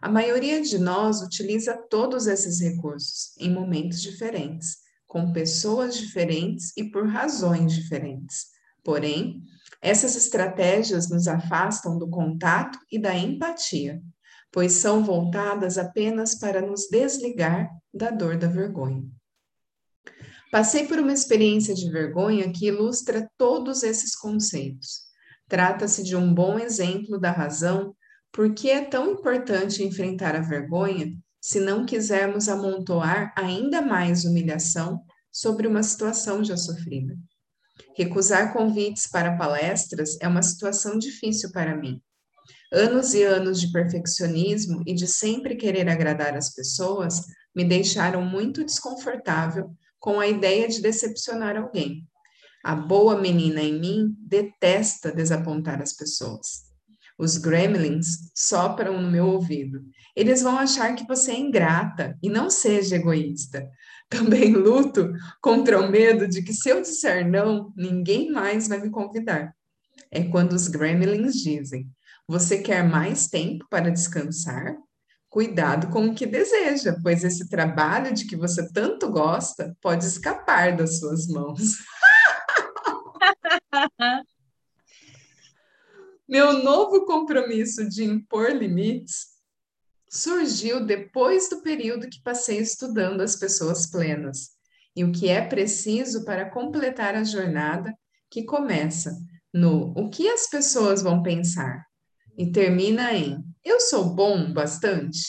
[0.02, 6.84] A maioria de nós utiliza todos esses recursos em momentos diferentes, com pessoas diferentes e
[6.84, 8.46] por razões diferentes.
[8.84, 9.42] Porém,
[9.80, 14.02] essas estratégias nos afastam do contato e da empatia,
[14.52, 19.04] pois são voltadas apenas para nos desligar da dor da vergonha.
[20.50, 25.06] Passei por uma experiência de vergonha que ilustra todos esses conceitos.
[25.48, 27.94] Trata-se de um bom exemplo da razão
[28.36, 35.00] por que é tão importante enfrentar a vergonha se não quisermos amontoar ainda mais humilhação
[35.32, 37.16] sobre uma situação já sofrida.
[37.96, 42.00] Recusar convites para palestras é uma situação difícil para mim,
[42.72, 47.22] Anos e anos de perfeccionismo e de sempre querer agradar as pessoas
[47.54, 52.06] me deixaram muito desconfortável com a ideia de decepcionar alguém.
[52.64, 56.65] A boa menina em mim detesta desapontar as pessoas.
[57.18, 59.82] Os gremlins sopram no meu ouvido.
[60.14, 63.66] Eles vão achar que você é ingrata e não seja egoísta.
[64.08, 68.90] Também luto contra o medo de que se eu disser não, ninguém mais vai me
[68.90, 69.52] convidar.
[70.10, 71.88] É quando os gremlins dizem:
[72.28, 74.76] você quer mais tempo para descansar?
[75.28, 80.76] Cuidado com o que deseja, pois esse trabalho de que você tanto gosta pode escapar
[80.76, 81.60] das suas mãos.
[86.28, 89.26] Meu novo compromisso de impor limites
[90.10, 94.50] surgiu depois do período que passei estudando as pessoas plenas
[94.96, 97.96] e o que é preciso para completar a jornada
[98.28, 99.16] que começa
[99.54, 101.86] no o que as pessoas vão pensar
[102.36, 105.20] e termina em Eu sou bom bastante?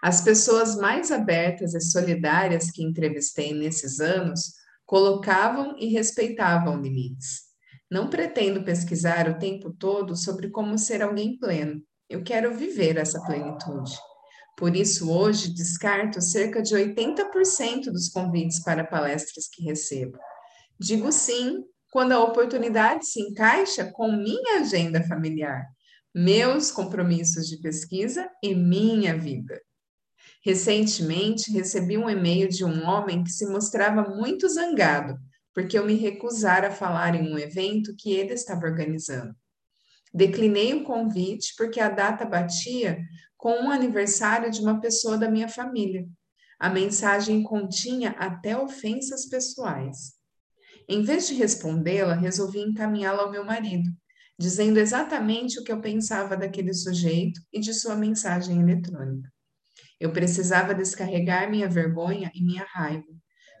[0.00, 4.52] As pessoas mais abertas e solidárias que entrevistei nesses anos
[4.86, 7.53] colocavam e respeitavam limites.
[7.94, 11.80] Não pretendo pesquisar o tempo todo sobre como ser alguém pleno.
[12.10, 13.92] Eu quero viver essa plenitude.
[14.58, 20.18] Por isso, hoje, descarto cerca de 80% dos convites para palestras que recebo.
[20.76, 25.64] Digo sim quando a oportunidade se encaixa com minha agenda familiar
[26.12, 29.62] meus compromissos de pesquisa e minha vida.
[30.44, 35.16] Recentemente, recebi um e-mail de um homem que se mostrava muito zangado
[35.54, 39.34] porque eu me recusara a falar em um evento que ele estava organizando.
[40.12, 42.98] Declinei o convite porque a data batia
[43.36, 46.06] com um aniversário de uma pessoa da minha família.
[46.58, 50.14] A mensagem continha até ofensas pessoais.
[50.88, 53.90] Em vez de respondê-la, resolvi encaminhá-la ao meu marido,
[54.38, 59.32] dizendo exatamente o que eu pensava daquele sujeito e de sua mensagem eletrônica.
[59.98, 63.06] Eu precisava descarregar minha vergonha e minha raiva.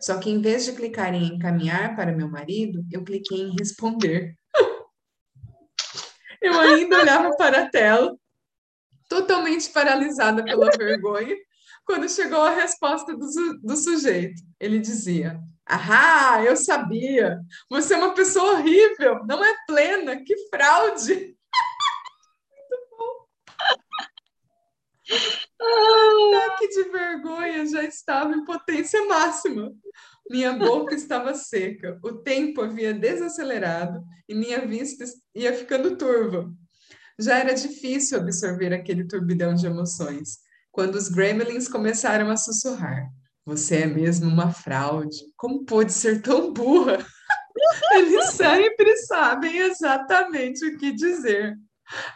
[0.04, 4.36] Só que em vez de clicar em encaminhar para meu marido, eu cliquei em responder.
[6.42, 8.14] eu ainda olhava para a tela,
[9.08, 11.34] totalmente paralisada pela vergonha,
[11.86, 13.26] quando chegou a resposta do,
[13.62, 14.42] do sujeito.
[14.60, 17.40] Ele dizia: Ahá, eu sabia.
[17.70, 21.34] Você é uma pessoa horrível, não é plena, que fraude.
[22.52, 23.26] Muito bom.
[25.64, 29.72] O ataque de vergonha já estava em potência máxima.
[30.30, 36.50] Minha boca estava seca, o tempo havia desacelerado e minha vista ia ficando turva.
[37.18, 40.38] Já era difícil absorver aquele turbilhão de emoções,
[40.72, 43.08] quando os gremlins começaram a sussurrar.
[43.46, 45.18] Você é mesmo uma fraude.
[45.36, 47.04] Como pode ser tão burra?
[47.94, 51.54] Eles sempre sabem exatamente o que dizer.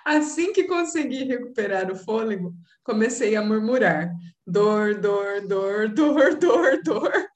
[0.04, 4.10] Assim que consegui recuperar o fôlego, comecei a murmurar:
[4.46, 7.28] dor, dor, dor, dor, dor, dor.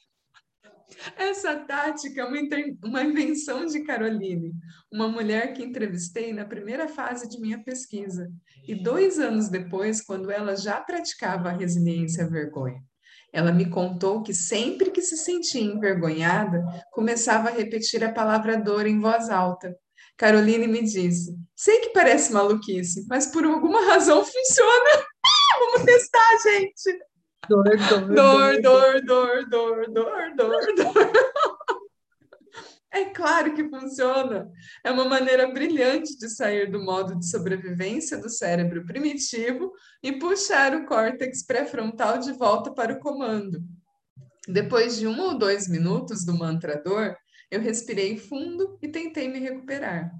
[1.16, 2.38] Essa tática é uma,
[2.85, 4.53] uma invenção de Caroline,
[4.92, 8.31] uma mulher que entrevistei na primeira fase de minha pesquisa,
[8.66, 12.81] e dois anos depois, quando ela já praticava a resiliência à vergonha.
[13.33, 18.87] Ela me contou que sempre que se sentia envergonhada, começava a repetir a palavra dor
[18.87, 19.75] em voz alta.
[20.16, 25.07] Caroline me disse: sei que parece maluquice, mas por alguma razão funciona.
[25.61, 26.98] Vamos testar, gente.
[27.48, 31.12] Dor, dor, dor, dor, dor, dor, dor, dor.
[32.92, 34.51] É claro que funciona.
[34.85, 39.72] É uma maneira brilhante de sair do modo de sobrevivência do cérebro primitivo
[40.03, 43.62] e puxar o córtex pré-frontal de volta para o comando.
[44.46, 47.16] Depois de um ou dois minutos do mantrador,
[47.53, 50.11] eu respirei fundo e tentei me recuperar.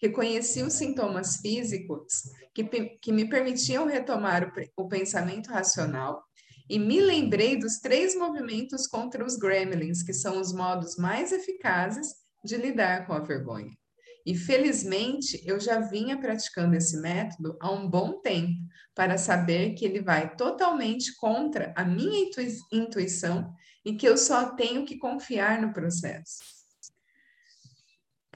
[0.00, 2.22] Reconheci os sintomas físicos
[2.54, 6.24] que, que me permitiam retomar o, o pensamento racional
[6.68, 12.14] e me lembrei dos três movimentos contra os gremlins, que são os modos mais eficazes
[12.42, 13.76] de lidar com a vergonha.
[14.24, 18.58] E felizmente eu já vinha praticando esse método há um bom tempo,
[18.94, 22.30] para saber que ele vai totalmente contra a minha
[22.72, 23.52] intuição
[23.84, 26.53] e que eu só tenho que confiar no processo.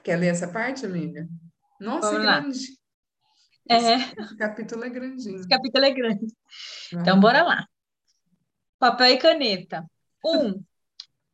[0.03, 1.27] Quer ler essa parte, amiga?
[1.79, 2.79] Nossa, Vamos é grande.
[3.69, 4.21] É.
[4.21, 5.39] Esse capítulo é grandinho.
[5.39, 6.25] Esse capítulo é grande.
[6.91, 7.67] Então, bora lá.
[8.79, 9.85] Papel e caneta.
[10.25, 10.63] Um,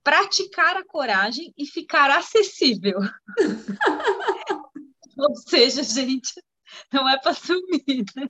[0.04, 2.99] praticar a coragem e ficar acessível.
[5.17, 6.34] Ou seja, gente,
[6.91, 8.04] não é para sumir.
[8.15, 8.28] Né?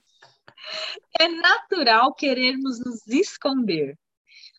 [1.18, 3.98] É natural querermos nos esconder,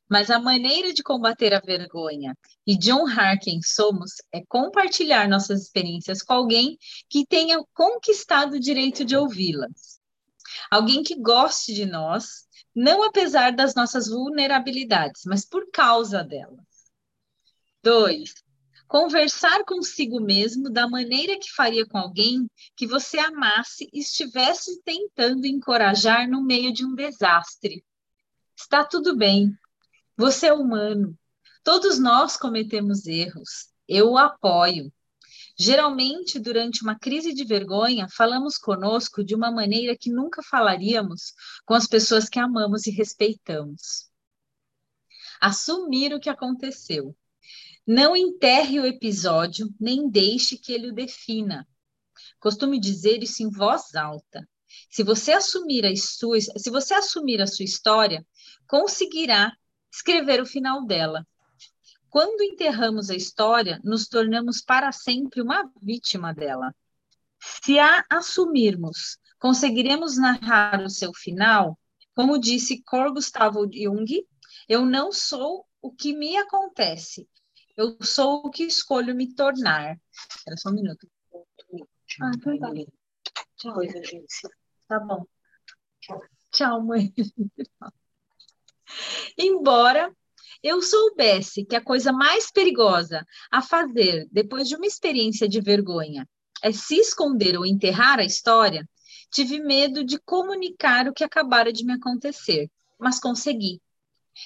[0.09, 5.63] mas a maneira de combater a vergonha e de honrar quem somos é compartilhar nossas
[5.63, 6.77] experiências com alguém
[7.09, 9.99] que tenha conquistado o direito de ouvi-las.
[10.71, 16.63] Alguém que goste de nós não apesar das nossas vulnerabilidades, mas por causa delas.
[17.81, 18.35] Dois,
[18.87, 25.47] conversar consigo mesmo da maneira que faria com alguém que você amasse e estivesse tentando
[25.47, 27.83] encorajar no meio de um desastre.
[28.55, 29.51] Está tudo bem.
[30.17, 31.15] Você é humano.
[31.63, 33.67] Todos nós cometemos erros.
[33.87, 34.91] Eu o apoio.
[35.59, 41.33] Geralmente, durante uma crise de vergonha, falamos conosco de uma maneira que nunca falaríamos
[41.65, 44.09] com as pessoas que amamos e respeitamos.
[45.39, 47.15] Assumir o que aconteceu.
[47.85, 51.67] Não enterre o episódio, nem deixe que ele o defina.
[52.39, 54.47] Costume dizer isso em voz alta.
[54.89, 58.25] Se você assumir a sua, se você assumir a sua história,
[58.67, 59.55] conseguirá
[59.91, 61.25] escrever o final dela.
[62.09, 66.73] Quando enterramos a história, nos tornamos para sempre uma vítima dela.
[67.39, 71.77] Se a assumirmos, conseguiremos narrar o seu final,
[72.15, 74.25] como disse Carl Gustavo Jung,
[74.67, 77.29] eu não sou o que me acontece,
[77.75, 79.99] eu sou o que escolho me tornar.
[80.47, 81.07] Era só um minuto.
[82.21, 82.73] Ah, então tá.
[83.57, 84.49] Tchau, gente.
[84.87, 85.25] Tá bom.
[86.51, 87.13] Tchau, mãe.
[89.37, 90.11] Embora
[90.63, 96.27] eu soubesse que a coisa mais perigosa a fazer depois de uma experiência de vergonha
[96.61, 98.87] é se esconder ou enterrar a história,
[99.31, 103.79] tive medo de comunicar o que acabara de me acontecer, mas consegui.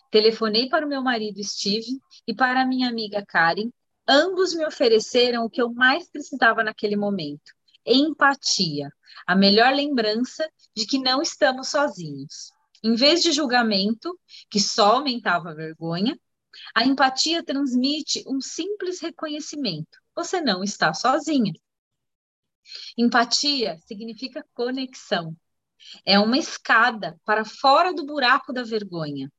[0.10, 3.70] Telefonei para o meu marido Steve e para a minha amiga Karen.
[4.08, 7.54] Ambos me ofereceram o que eu mais precisava naquele momento:
[7.86, 8.90] empatia,
[9.26, 12.52] a melhor lembrança de que não estamos sozinhos.
[12.84, 14.20] Em vez de julgamento,
[14.50, 16.20] que só aumentava a vergonha,
[16.76, 20.00] a empatia transmite um simples reconhecimento.
[20.16, 21.54] Você não está sozinha.
[22.98, 25.36] Empatia significa conexão.
[26.06, 29.32] É uma escada para fora do buraco da vergonha.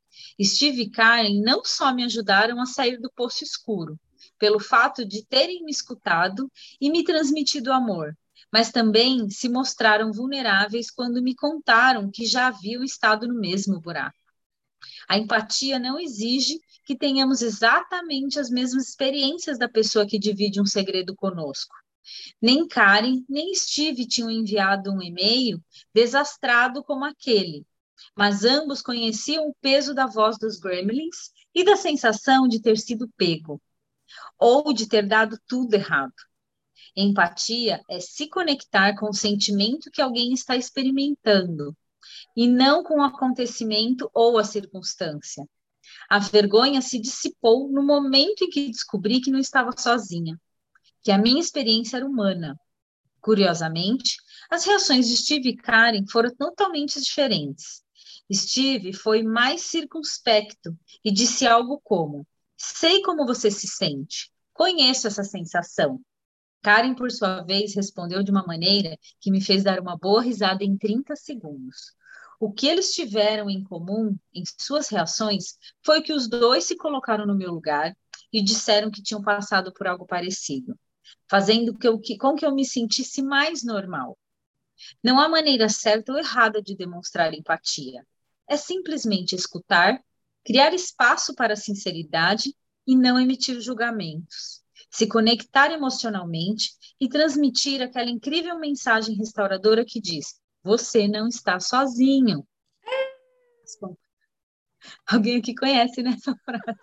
[0.42, 3.98] Steve e Karen não só me ajudaram a sair do poço escuro,
[4.38, 8.16] pelo fato de terem me escutado e me transmitido amor,
[8.52, 14.16] mas também se mostraram vulneráveis quando me contaram que já haviam estado no mesmo buraco.
[15.08, 20.66] A empatia não exige que tenhamos exatamente as mesmas experiências da pessoa que divide um
[20.66, 21.74] segredo conosco.
[22.40, 25.62] Nem Karen, nem Steve tinham enviado um e-mail
[25.94, 27.64] desastrado como aquele,
[28.16, 33.08] mas ambos conheciam o peso da voz dos gremlins e da sensação de ter sido
[33.16, 33.62] pego,
[34.38, 36.12] ou de ter dado tudo errado.
[36.96, 41.76] Empatia é se conectar com o sentimento que alguém está experimentando,
[42.36, 45.46] e não com o acontecimento ou a circunstância.
[46.08, 50.38] A vergonha se dissipou no momento em que descobri que não estava sozinha
[51.02, 52.58] que a minha experiência era humana.
[53.20, 54.16] Curiosamente,
[54.50, 57.82] as reações de Steve e Karen foram totalmente diferentes.
[58.32, 62.26] Steve foi mais circunspecto e disse algo como:
[62.56, 66.00] Sei como você se sente, conheço essa sensação.
[66.62, 70.64] Karen, por sua vez, respondeu de uma maneira que me fez dar uma boa risada
[70.64, 71.94] em 30 segundos.
[72.40, 77.26] O que eles tiveram em comum em suas reações foi que os dois se colocaram
[77.26, 77.96] no meu lugar
[78.32, 80.76] e disseram que tinham passado por algo parecido
[81.28, 81.74] fazendo
[82.18, 84.18] com que eu me sentisse mais normal.
[85.02, 88.06] Não há maneira certa ou errada de demonstrar empatia.
[88.48, 90.02] É simplesmente escutar,
[90.44, 92.54] criar espaço para a sinceridade
[92.86, 94.61] e não emitir julgamentos.
[94.92, 96.70] Se conectar emocionalmente
[97.00, 102.46] e transmitir aquela incrível mensagem restauradora que diz: você não está sozinho.
[105.06, 106.78] Alguém aqui conhece nessa frase?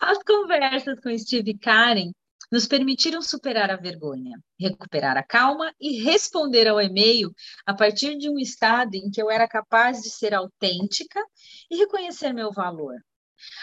[0.00, 2.10] As conversas com Steve e Karen
[2.50, 7.32] nos permitiram superar a vergonha, recuperar a calma e responder ao e-mail
[7.64, 11.24] a partir de um estado em que eu era capaz de ser autêntica
[11.70, 12.96] e reconhecer meu valor.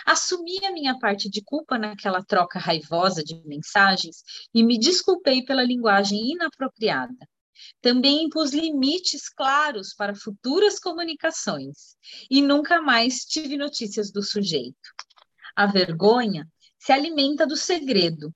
[0.05, 4.23] Assumi a minha parte de culpa naquela troca raivosa de mensagens
[4.53, 7.27] e me desculpei pela linguagem inapropriada.
[7.81, 11.95] Também impus limites claros para futuras comunicações
[12.29, 14.75] e nunca mais tive notícias do sujeito.
[15.55, 18.33] A vergonha se alimenta do segredo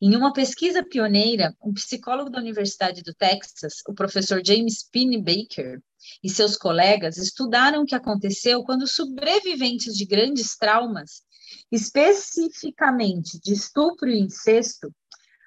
[0.00, 5.80] em uma pesquisa pioneira, um psicólogo da Universidade do Texas, o professor James Pini Baker,
[6.22, 11.22] e seus colegas estudaram o que aconteceu quando sobreviventes de grandes traumas,
[11.70, 14.92] especificamente de estupro e incesto,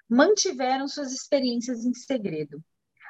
[0.08, 2.62] mantiveram suas experiências em segredo.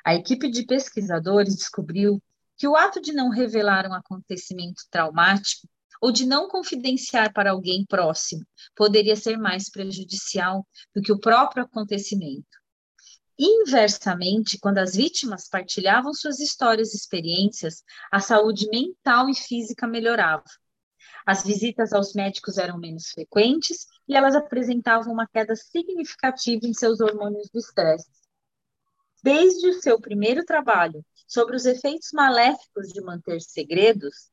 [0.05, 2.21] A equipe de pesquisadores descobriu
[2.57, 5.67] que o ato de não revelar um acontecimento traumático
[6.01, 8.45] ou de não confidenciar para alguém próximo
[8.75, 12.58] poderia ser mais prejudicial do que o próprio acontecimento.
[13.41, 20.43] Inversamente, quando as vítimas partilhavam suas histórias e experiências, a saúde mental e física melhorava.
[21.25, 26.99] As visitas aos médicos eram menos frequentes e elas apresentavam uma queda significativa em seus
[26.99, 28.09] hormônios do estresse.
[29.23, 34.29] Desde o seu primeiro trabalho sobre os efeitos maléficos de manter segredos,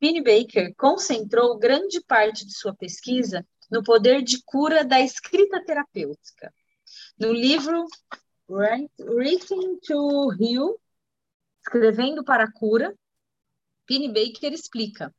[0.00, 6.54] Penny Baker concentrou grande parte de sua pesquisa no poder de cura da escrita terapêutica.
[7.18, 7.86] No livro
[8.48, 10.78] Writing to Heal,
[11.62, 12.94] Escrevendo para a Cura,
[13.86, 15.12] Penny Baker explica.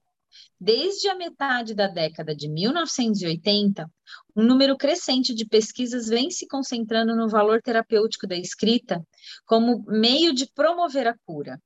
[0.60, 3.90] Desde a metade da década de 1980,
[4.36, 9.06] um número crescente de pesquisas vem se concentrando no valor terapêutico da escrita
[9.46, 11.60] como meio de promover a cura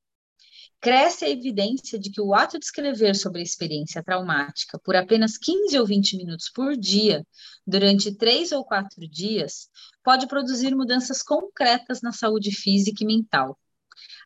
[0.82, 5.38] cresce a evidência de que o ato de escrever sobre a experiência traumática por apenas
[5.38, 7.24] 15 ou 20 minutos por dia,
[7.66, 9.70] durante três ou quatro dias,
[10.04, 13.58] pode produzir mudanças concretas na saúde física e mental.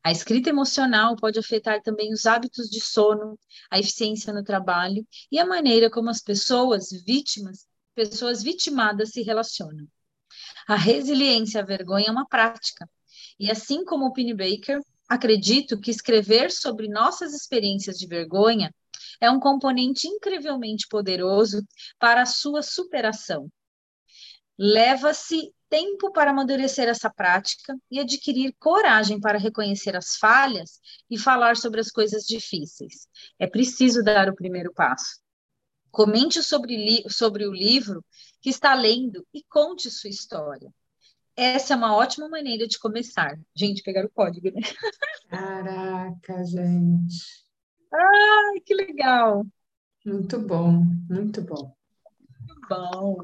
[0.04, 5.40] A escrita emocional pode afetar também os hábitos de sono, a eficiência no trabalho e
[5.40, 9.88] a maneira como as pessoas vítimas, pessoas vitimadas se relacionam.
[10.68, 12.90] A resiliência à vergonha é uma prática.
[13.40, 18.74] E assim como o Penny Baker, Acredito que escrever sobre nossas experiências de vergonha
[19.22, 21.64] é um componente incrivelmente poderoso
[22.00, 23.48] para a sua superação.
[24.58, 31.58] Leva-se tempo para amadurecer essa prática e adquirir coragem para reconhecer as falhas e falar
[31.58, 33.10] sobre as coisas difíceis.
[33.38, 35.20] É preciso dar o primeiro passo.
[35.92, 38.06] Comente sobre, sobre o livro
[38.40, 40.72] que está lendo e conte sua história
[41.38, 43.38] essa é uma ótima maneira de começar.
[43.54, 44.62] Gente, pegar o código, né?
[45.28, 47.44] Caraca, gente.
[47.94, 49.46] Ai, que legal.
[50.06, 51.76] Muito bom, muito bom.
[52.40, 53.18] Muito bom.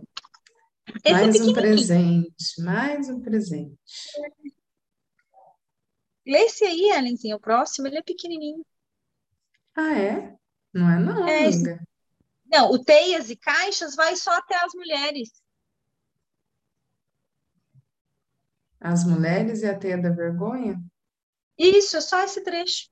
[1.03, 3.77] Esse mais um presente, mais um presente.
[6.25, 8.65] Lê esse aí, Ellenzinho, o próximo, ele é pequenininho.
[9.75, 10.37] Ah, é?
[10.73, 11.79] Não é não, É, amiga.
[12.45, 15.31] Não, o Teias e Caixas vai só até as mulheres.
[18.79, 20.81] As mulheres e a teia da vergonha?
[21.57, 22.89] Isso, é só esse trecho.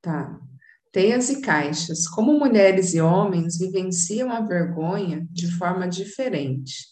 [0.00, 0.40] Tá.
[0.96, 2.08] Teias e caixas.
[2.08, 6.86] Como mulheres e homens vivenciam a vergonha de forma diferente.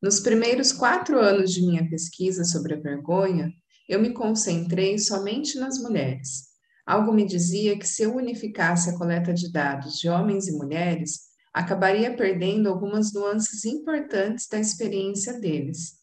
[0.00, 3.52] Nos primeiros quatro anos de minha pesquisa sobre a vergonha,
[3.88, 6.44] eu me concentrei somente nas mulheres.
[6.86, 11.22] Algo me dizia que se eu unificasse a coleta de dados de homens e mulheres,
[11.52, 15.94] acabaria perdendo algumas nuances importantes da experiência deles.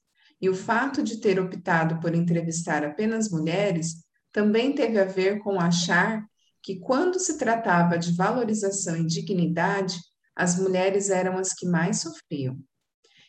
[0.42, 4.04] E o fato de ter optado por entrevistar apenas mulheres
[4.34, 6.28] também teve a ver com achar
[6.66, 10.00] que, quando se tratava de valorização e dignidade,
[10.36, 12.58] as mulheres eram as que mais sofriam.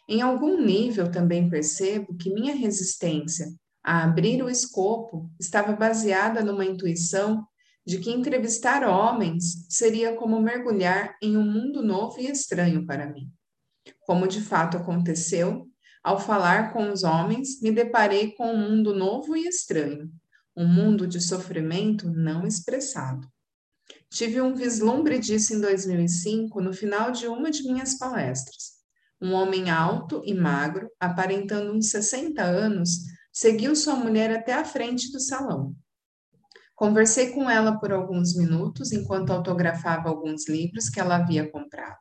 [0.08, 3.46] Em algum nível, também percebo que minha resistência
[3.84, 7.46] a abrir o escopo estava baseada numa intuição
[7.84, 13.30] de que entrevistar homens seria como mergulhar em um mundo novo e estranho para mim.
[14.00, 15.68] Como de fato aconteceu,
[16.02, 20.10] ao falar com os homens, me deparei com um mundo novo e estranho,
[20.56, 23.28] um mundo de sofrimento não expressado.
[24.10, 28.76] Tive um vislumbre disso em 2005, no final de uma de minhas palestras.
[29.20, 33.00] Um homem alto e magro, aparentando uns 60 anos,
[33.32, 35.74] seguiu sua mulher até a frente do salão.
[36.74, 41.96] Conversei com ela por alguns minutos enquanto autografava alguns livros que ela havia comprado.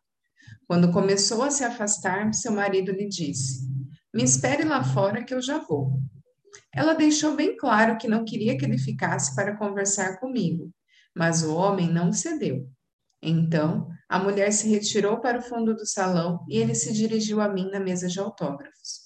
[0.67, 3.65] Quando começou a se afastar, seu marido lhe disse:
[4.13, 5.99] Me espere lá fora que eu já vou.
[6.73, 10.71] Ela deixou bem claro que não queria que ele ficasse para conversar comigo,
[11.15, 12.69] mas o homem não cedeu.
[13.21, 17.49] Então, a mulher se retirou para o fundo do salão e ele se dirigiu a
[17.49, 19.01] mim na mesa de autógrafos.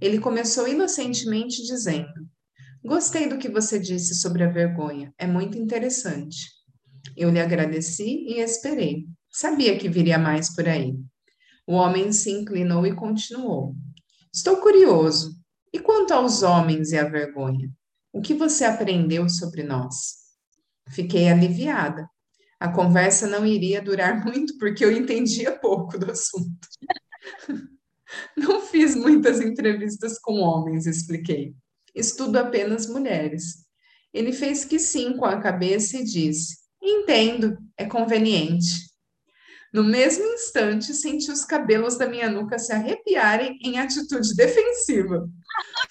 [0.00, 2.12] Ele começou inocentemente dizendo:
[2.84, 6.50] Gostei do que você disse sobre a vergonha, é muito interessante.
[7.16, 9.06] Eu lhe agradeci e esperei.
[9.30, 10.94] Sabia que viria mais por aí.
[11.66, 13.74] O homem se inclinou e continuou:
[14.34, 15.41] Estou curioso.
[15.72, 17.70] E quanto aos homens e à vergonha?
[18.12, 20.16] O que você aprendeu sobre nós?
[20.88, 22.08] Fiquei aliviada.
[22.60, 26.68] A conversa não iria durar muito porque eu entendia pouco do assunto.
[28.36, 31.54] Não fiz muitas entrevistas com homens, expliquei.
[31.94, 33.64] Estudo apenas mulheres.
[34.12, 38.92] Ele fez que sim com a cabeça e disse: Entendo, é conveniente.
[39.72, 45.26] No mesmo instante, senti os cabelos da minha nuca se arrepiarem em atitude defensiva.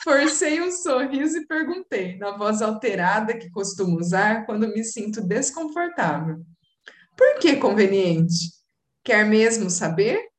[0.03, 6.43] Forcei um sorriso e perguntei, na voz alterada que costumo usar quando me sinto desconfortável:
[7.15, 8.51] Por que conveniente?
[9.03, 10.29] Quer mesmo saber?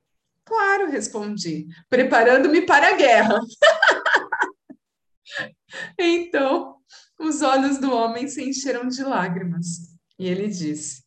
[0.45, 3.41] Claro, respondi, preparando-me para a guerra.
[5.99, 6.77] então,
[7.19, 11.05] os olhos do homem se encheram de lágrimas e ele disse: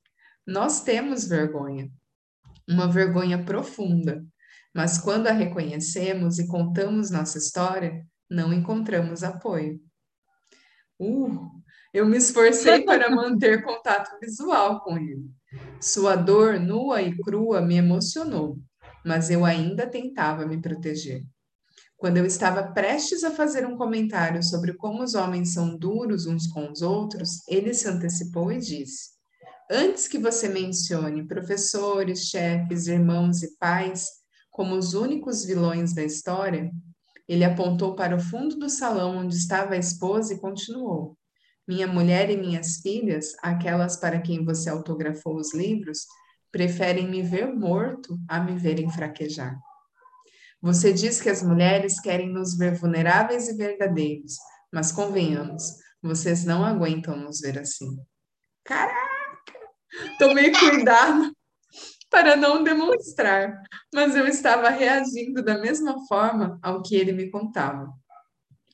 [0.47, 1.91] Nós temos vergonha,
[2.67, 4.25] uma vergonha profunda,
[4.75, 9.79] mas quando a reconhecemos e contamos nossa história, não encontramos apoio.
[10.99, 11.49] Uh,
[11.93, 15.25] eu me esforcei para manter contato visual com ele.
[15.81, 18.59] Sua dor nua e crua me emocionou
[19.05, 21.23] mas eu ainda tentava me proteger.
[21.95, 26.47] Quando eu estava prestes a fazer um comentário sobre como os homens são duros uns
[26.47, 29.11] com os outros, ele se antecipou e disse:
[29.71, 34.07] Antes que você mencione professores, chefes, irmãos e pais
[34.55, 36.71] como os únicos vilões da história,
[37.27, 41.17] ele apontou para o fundo do salão onde estava a esposa e continuou:
[41.67, 46.05] Minha mulher e minhas filhas, aquelas para quem você autografou os livros,
[46.53, 49.59] preferem me ver morto a me verem fraquejar.
[50.61, 54.37] Você diz que as mulheres querem nos ver vulneráveis e verdadeiros,
[54.71, 55.63] mas convenhamos,
[56.01, 57.97] vocês não aguentam nos ver assim.
[58.63, 58.95] Caraca!
[60.17, 61.34] Tomei cuidado
[62.09, 63.61] para não demonstrar,
[63.93, 67.91] mas eu estava reagindo da mesma forma ao que ele me contava.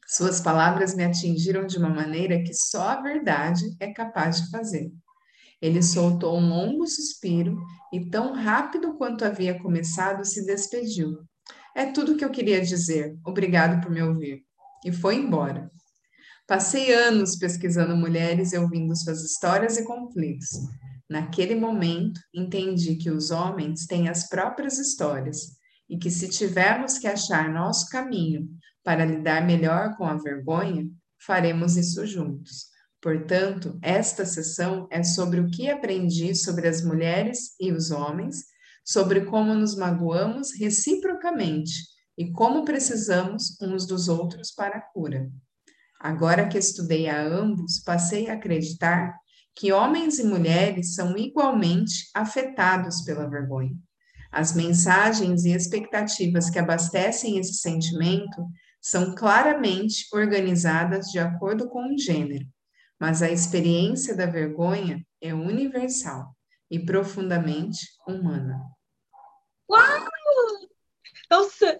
[0.08, 4.92] Suas palavras me atingiram de uma maneira que só a verdade é capaz de fazer.
[5.62, 7.58] Ele soltou um longo suspiro
[7.94, 11.20] e, tão rápido quanto havia começado, se despediu.
[11.76, 13.16] É tudo o que eu queria dizer.
[13.26, 14.44] Obrigado por me ouvir.
[14.84, 15.72] E foi embora.
[16.48, 20.50] Passei anos pesquisando mulheres e ouvindo suas histórias e conflitos.
[21.12, 25.58] Naquele momento, entendi que os homens têm as próprias histórias
[25.90, 28.48] e que, se tivermos que achar nosso caminho
[28.82, 30.90] para lidar melhor com a vergonha,
[31.20, 32.68] faremos isso juntos.
[33.02, 38.46] Portanto, esta sessão é sobre o que aprendi sobre as mulheres e os homens,
[38.86, 41.74] sobre como nos magoamos reciprocamente
[42.18, 45.30] e como precisamos uns dos outros para a cura.
[46.00, 49.21] Agora que estudei a ambos, passei a acreditar
[49.56, 53.76] que homens e mulheres são igualmente afetados pela vergonha.
[54.32, 58.48] As mensagens e expectativas que abastecem esse sentimento
[58.82, 62.46] são claramente organizadas de acordo com o gênero,
[63.00, 66.36] mas a experiência da vergonha é universal
[66.70, 68.60] e profundamente humana.
[69.70, 70.12] Uau!
[71.30, 71.78] Nossa,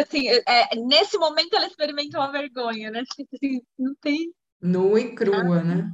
[0.00, 3.02] assim, é, nesse momento ela experimentou a vergonha, né?
[3.04, 4.32] Tipo assim, não tem.
[4.62, 5.92] Nua e crua, ah, né?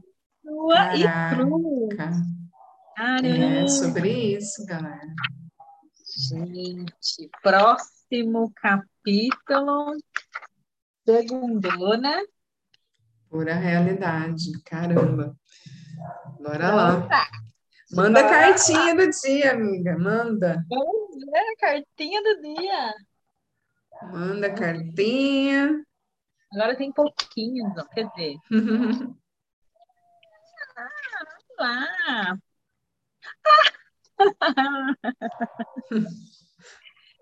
[0.49, 0.97] Nua Caraca.
[0.97, 1.89] e crua.
[2.97, 3.29] Caramba.
[3.29, 5.15] É sobre isso, galera.
[6.17, 9.97] Gente, próximo capítulo.
[11.05, 12.23] Segundona.
[13.29, 14.61] Pura realidade.
[14.65, 15.37] Caramba.
[16.41, 17.09] Bora lá.
[17.93, 19.99] Manda a cartinha do dia, amiga.
[19.99, 20.65] Manda.
[20.69, 22.95] Vamos ver a cartinha do dia.
[24.11, 25.85] Manda a cartinha.
[26.53, 28.37] Agora tem pouquinho, não, quer dizer.
[31.59, 32.39] ah, lá.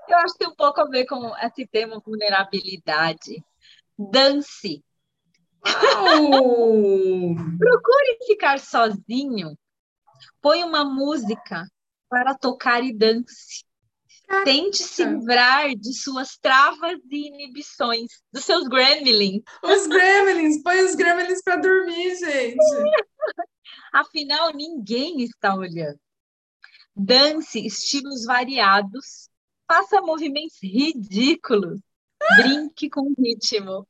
[0.08, 3.42] Eu acho que tem um pouco a ver com esse tema vulnerabilidade.
[3.98, 4.84] Dance.
[7.58, 9.58] Procure ficar sozinho.
[10.40, 11.66] Põe uma música
[12.08, 13.64] para tocar e dance.
[14.44, 19.42] Tente se livrar de suas travas e inibições, dos seus gremlins.
[19.62, 22.56] Os gremlins, põe os gremlins para dormir, gente.
[23.92, 25.98] Afinal, ninguém está olhando.
[26.94, 29.28] Dance estilos variados,
[29.66, 31.80] faça movimentos ridículos,
[32.36, 33.86] brinque com ritmo.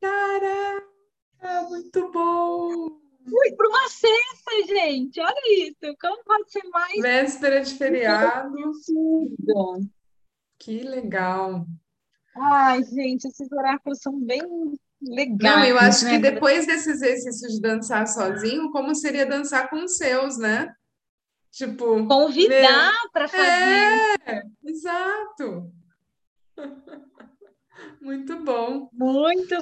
[0.00, 3.02] Caraca, muito bom!
[3.28, 5.20] Fui para uma sexta, gente.
[5.20, 5.96] Olha isso.
[6.00, 7.00] Como pode ser mais.
[7.00, 8.52] Véspera de feriado.
[10.58, 11.66] Que legal.
[12.36, 14.42] Ai, gente, esses oráculos são bem
[15.02, 15.56] legais.
[15.56, 16.10] Não, eu acho né?
[16.12, 20.72] que depois desse exercício de dançar sozinho, como seria dançar com os seus, né?
[21.50, 22.06] Tipo.
[22.06, 24.18] Convidar para fazer.
[24.26, 25.70] É, exato.
[28.00, 28.88] Muito bom.
[28.92, 29.56] Muito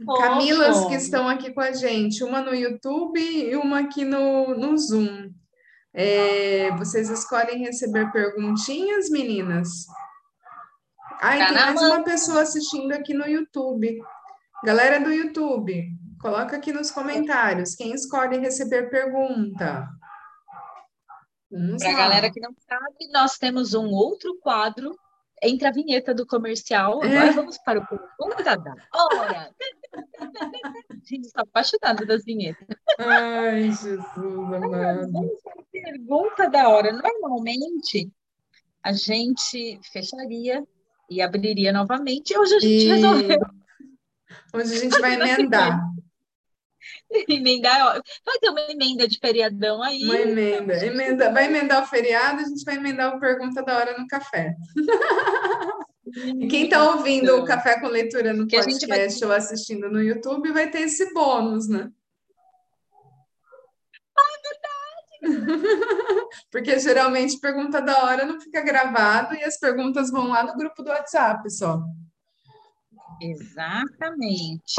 [0.00, 0.14] bom.
[0.14, 4.78] Camilas que estão aqui com a gente, uma no YouTube e uma aqui no, no
[4.78, 5.32] Zoom.
[5.92, 9.86] É, vocês escolhem receber perguntinhas, meninas?
[11.22, 11.90] Ah, tá tem mais mão.
[11.92, 13.96] uma pessoa assistindo aqui no YouTube.
[14.64, 15.88] Galera do YouTube,
[16.20, 19.88] coloca aqui nos comentários quem escolhe receber pergunta.
[21.78, 24.98] Para a galera que não sabe, nós temos um outro quadro
[25.40, 27.00] entre a vinheta do comercial.
[27.02, 27.32] Agora é.
[27.32, 29.54] vamos para o pergunta da hora.
[31.08, 32.66] Gente, estou apaixonada das vinhetas.
[32.98, 35.12] Ai, Jesus amado.
[35.12, 36.92] Vamos para a pergunta da hora.
[36.92, 38.10] Normalmente,
[38.82, 40.66] a gente fecharia
[41.10, 42.36] e abriria novamente.
[42.36, 42.88] Hoje a gente e...
[42.88, 43.40] resolveu.
[44.54, 45.80] Hoje a gente vai emendar.
[47.28, 50.02] Emendar, vai ter uma emenda de feriadão aí.
[50.04, 53.98] Uma emenda, emenda, vai emendar o feriado, a gente vai emendar o pergunta da hora
[53.98, 54.54] no café.
[56.38, 59.28] E quem está ouvindo o Café com Leitura no podcast vai...
[59.28, 61.90] ou assistindo no YouTube vai ter esse bônus, né?
[66.50, 70.82] Porque geralmente pergunta da hora não fica gravado e as perguntas vão lá no grupo
[70.82, 71.80] do WhatsApp só.
[73.20, 74.74] Exatamente.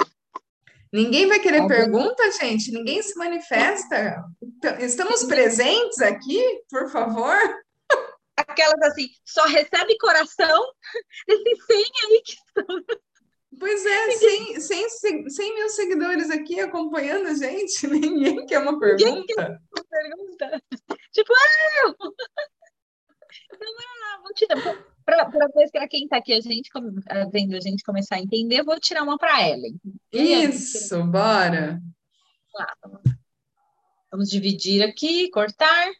[0.91, 2.71] Ninguém vai querer pergunta, gente?
[2.71, 4.23] Ninguém se manifesta?
[4.41, 7.35] Então, estamos presentes aqui, por favor?
[8.37, 10.71] Aquelas assim, só recebe coração
[11.27, 12.83] desses 100 aí que estão.
[13.59, 19.05] Pois é, 100, 100, 100 mil seguidores aqui acompanhando a gente, ninguém quer uma pergunta.
[19.05, 20.63] Ninguém quer uma pergunta.
[21.11, 21.95] Tipo, ah, eu!
[23.53, 24.93] Então, ah, vou te dar.
[25.05, 26.69] Para quem está aqui a gente
[27.31, 29.75] vendo a gente começar a entender, vou tirar uma para Ellen.
[30.11, 31.81] Isso, bora.
[32.53, 32.67] Lá,
[34.11, 35.91] vamos dividir aqui, cortar.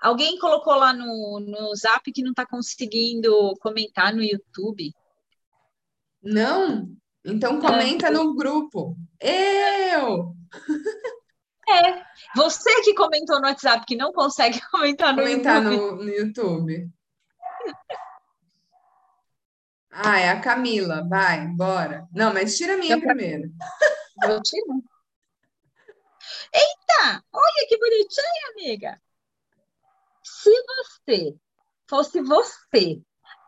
[0.00, 4.94] Alguém colocou lá no, no Zap que não está conseguindo comentar no YouTube?
[6.28, 6.94] Não?
[7.24, 8.96] Então comenta no grupo.
[9.18, 10.34] Eu!
[11.68, 12.02] É.
[12.36, 15.76] Você que comentou no WhatsApp que não consegue comentar no comentar YouTube.
[15.76, 16.90] No, no YouTube.
[19.90, 21.06] Ah, é a Camila.
[21.08, 22.06] Vai, bora.
[22.12, 23.50] Não, mas tira a minha Eu primeiro.
[24.22, 24.76] Vou tirar.
[26.54, 27.24] Eita!
[27.32, 29.02] Olha que bonitinha, amiga.
[30.22, 31.36] Se você
[31.88, 33.02] fosse você,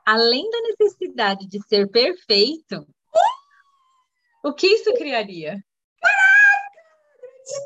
[0.07, 2.87] além da necessidade de ser perfeito,
[4.45, 5.63] o que isso criaria?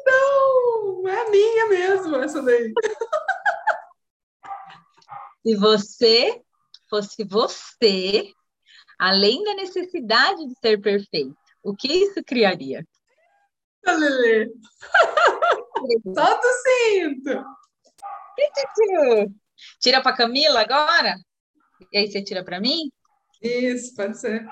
[0.06, 2.72] Não, é a minha mesmo, essa daí.
[5.46, 6.42] Se você
[6.88, 8.32] fosse você,
[8.98, 12.86] além da necessidade de ser perfeito, o que isso criaria?
[13.86, 14.50] Lelê.
[16.14, 17.44] Solta o cinto.
[19.80, 21.14] Tira para Camila agora?
[21.92, 22.90] E aí você tira para mim?
[23.40, 24.46] Isso, pode ser.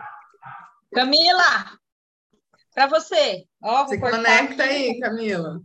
[0.92, 1.78] Camila,
[2.74, 3.46] para você.
[3.62, 5.60] Ó, você conecta aí, Camila.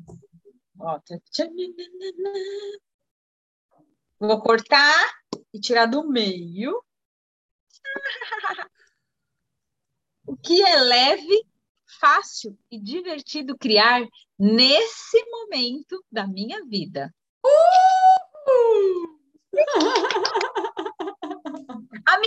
[0.80, 1.00] Ó,
[4.20, 5.12] Vou cortar
[5.54, 6.82] e tirar do meio.
[10.30, 11.48] O que é leve,
[12.02, 14.06] fácil e divertido criar
[14.38, 17.16] nesse momento da minha vida?
[17.46, 19.17] Uh!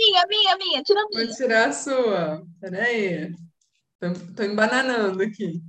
[0.01, 1.25] Minha, minha, minha, tira a minha.
[1.25, 2.43] Vou tirar a sua.
[2.59, 3.33] Peraí.
[3.99, 5.61] Tô, tô embananando aqui.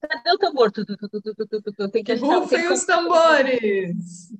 [0.00, 0.72] Cadê o tambor?
[1.92, 4.32] Tem que Rufem os tambores!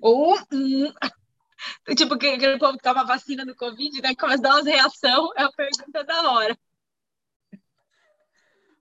[0.00, 0.92] Ou, hum.
[1.96, 4.14] Tipo, aquele povo que toma vacina do Covid, né?
[4.14, 6.58] Começa a dar umas reações, é a pergunta da hora.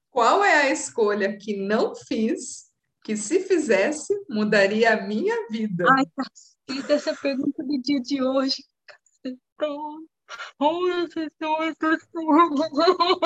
[0.10, 2.70] Qual é a escolha que não fiz,
[3.04, 5.86] que se fizesse, mudaria a minha vida?
[5.90, 8.64] Ai, caceta, essa pergunta do dia de hoje.
[8.86, 10.06] Cacetão.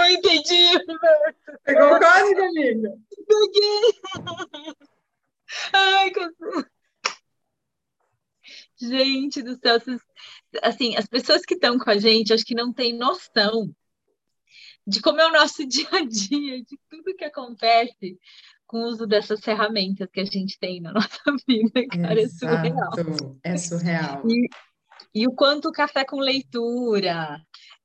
[0.09, 0.85] Entendi.
[1.63, 2.93] Pegou o código, amiga?
[3.27, 4.01] Peguei.
[5.73, 6.74] Ai, caceta.
[8.77, 9.77] Gente do céu,
[10.61, 13.73] assim, as pessoas que estão com a gente, acho que não têm noção
[14.87, 18.19] de como é o nosso dia a dia, de tudo que acontece
[18.67, 22.55] com o uso dessas ferramentas que a gente tem na nossa vida, cara, Exato.
[22.55, 23.37] é surreal.
[23.43, 24.29] É surreal.
[24.29, 24.49] E,
[25.13, 27.39] e o quanto o café com leitura,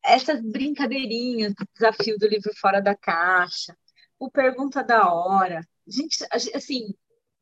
[0.05, 3.77] essas brincadeirinhas do desafio do livro fora da caixa,
[4.19, 5.67] o pergunta da hora.
[5.87, 6.25] Gente,
[6.55, 6.95] assim,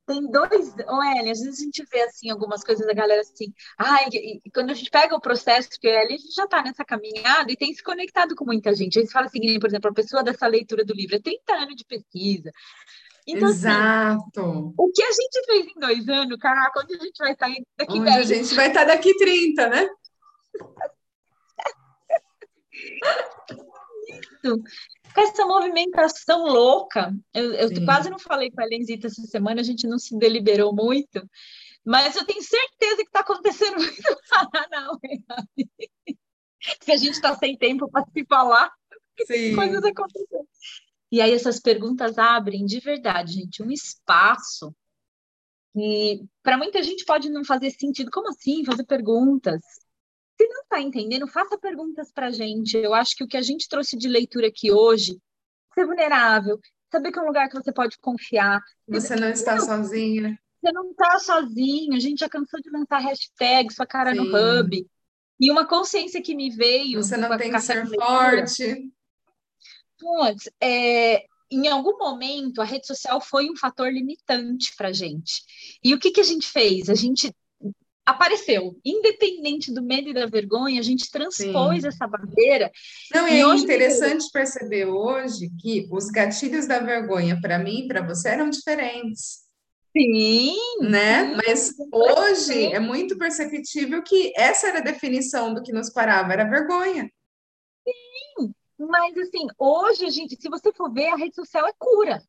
[0.09, 4.06] tem dois, Oeli, às vezes a gente vê assim algumas coisas da galera assim, ai,
[4.11, 7.52] e, e quando a gente pega o processo, ali a gente já está nessa caminhada
[7.52, 8.98] e tem se conectado com muita gente.
[8.98, 11.76] A gente fala assim, por exemplo, a pessoa dessa leitura do livro é 30 anos
[11.76, 12.50] de pesquisa.
[13.26, 14.40] Então, assim, Exato.
[14.40, 17.50] Assim, o que a gente fez em dois anos, caraca, onde a gente vai estar
[17.76, 18.16] daqui onde 10?
[18.16, 19.88] a gente vai estar daqui 30, né?
[24.09, 24.62] Isso
[25.14, 27.12] com essa movimentação louca.
[27.34, 30.74] Eu, eu quase não falei com a Elenzita essa semana, a gente não se deliberou
[30.74, 31.28] muito,
[31.84, 34.02] mas eu tenho certeza que está acontecendo muito
[34.52, 34.98] lá na
[36.82, 38.72] Se a gente está sem tempo para se falar,
[39.26, 39.54] Sim.
[39.54, 40.48] coisas acontecendo.
[41.11, 44.74] E aí essas perguntas abrem de verdade, gente, um espaço
[45.74, 48.11] e para muita gente pode não fazer sentido.
[48.11, 49.62] Como assim fazer perguntas?
[50.70, 52.76] Está entendendo, faça perguntas para a gente.
[52.76, 55.18] Eu acho que o que a gente trouxe de leitura aqui hoje,
[55.74, 56.60] ser vulnerável,
[56.92, 58.60] saber que é um lugar que você pode confiar.
[58.86, 60.38] Você não está não, sozinha.
[60.60, 61.96] Você não está sozinho.
[61.96, 64.18] A gente já cansou de lançar hashtag, sua cara Sim.
[64.18, 64.86] no hub.
[65.40, 67.02] E uma consciência que me veio.
[67.02, 68.92] Você não tem que ser forte.
[69.98, 75.42] Putz, é, em algum momento a rede social foi um fator limitante para gente.
[75.82, 76.90] E o que, que a gente fez?
[76.90, 77.34] A gente
[78.09, 78.74] apareceu.
[78.82, 81.88] Independente do medo e da vergonha, a gente transpôs Sim.
[81.88, 82.72] essa barreira.
[83.14, 88.00] Não, e é interessante perceber hoje que os gatilhos da vergonha, para mim e para
[88.00, 89.46] você, eram diferentes.
[89.94, 90.56] Sim.
[90.80, 91.28] Né?
[91.28, 96.32] Sim, Mas hoje é muito perceptível que essa era a definição do que nos parava,
[96.32, 97.11] era vergonha.
[97.84, 98.54] Sim.
[98.78, 102.22] Mas assim, hoje a gente, se você for ver, a rede social é cura.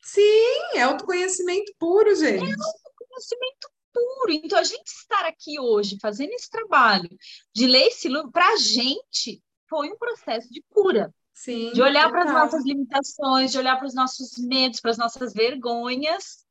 [0.00, 2.42] Sim, é autoconhecimento puro, gente.
[2.42, 4.32] É autoconhecimento puro.
[4.32, 7.08] Então, a gente estar aqui hoje fazendo esse trabalho
[7.54, 11.12] de ler esse livro, para a gente foi um processo de cura.
[11.34, 14.96] Sim, de olhar para as nossas limitações, de olhar para os nossos medos, para as
[14.96, 16.46] nossas vergonhas,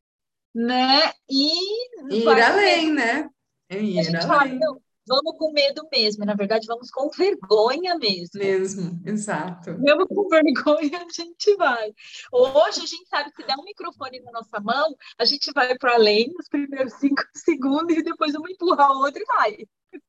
[0.54, 1.12] né?
[1.28, 3.28] E ir além, né?
[3.72, 4.28] Ir a gente além.
[4.28, 8.39] Fala, não, vamos com medo mesmo, na verdade, vamos com vergonha mesmo.
[8.39, 9.78] Mesmo, exato.
[9.78, 11.93] Mesmo com vergonha, a gente vai.
[12.32, 15.78] Hoje a gente sabe que se der um microfone na nossa mão, a gente vai
[15.78, 19.58] para além nos primeiros cinco segundos e depois vamos empurrar o outro e vai.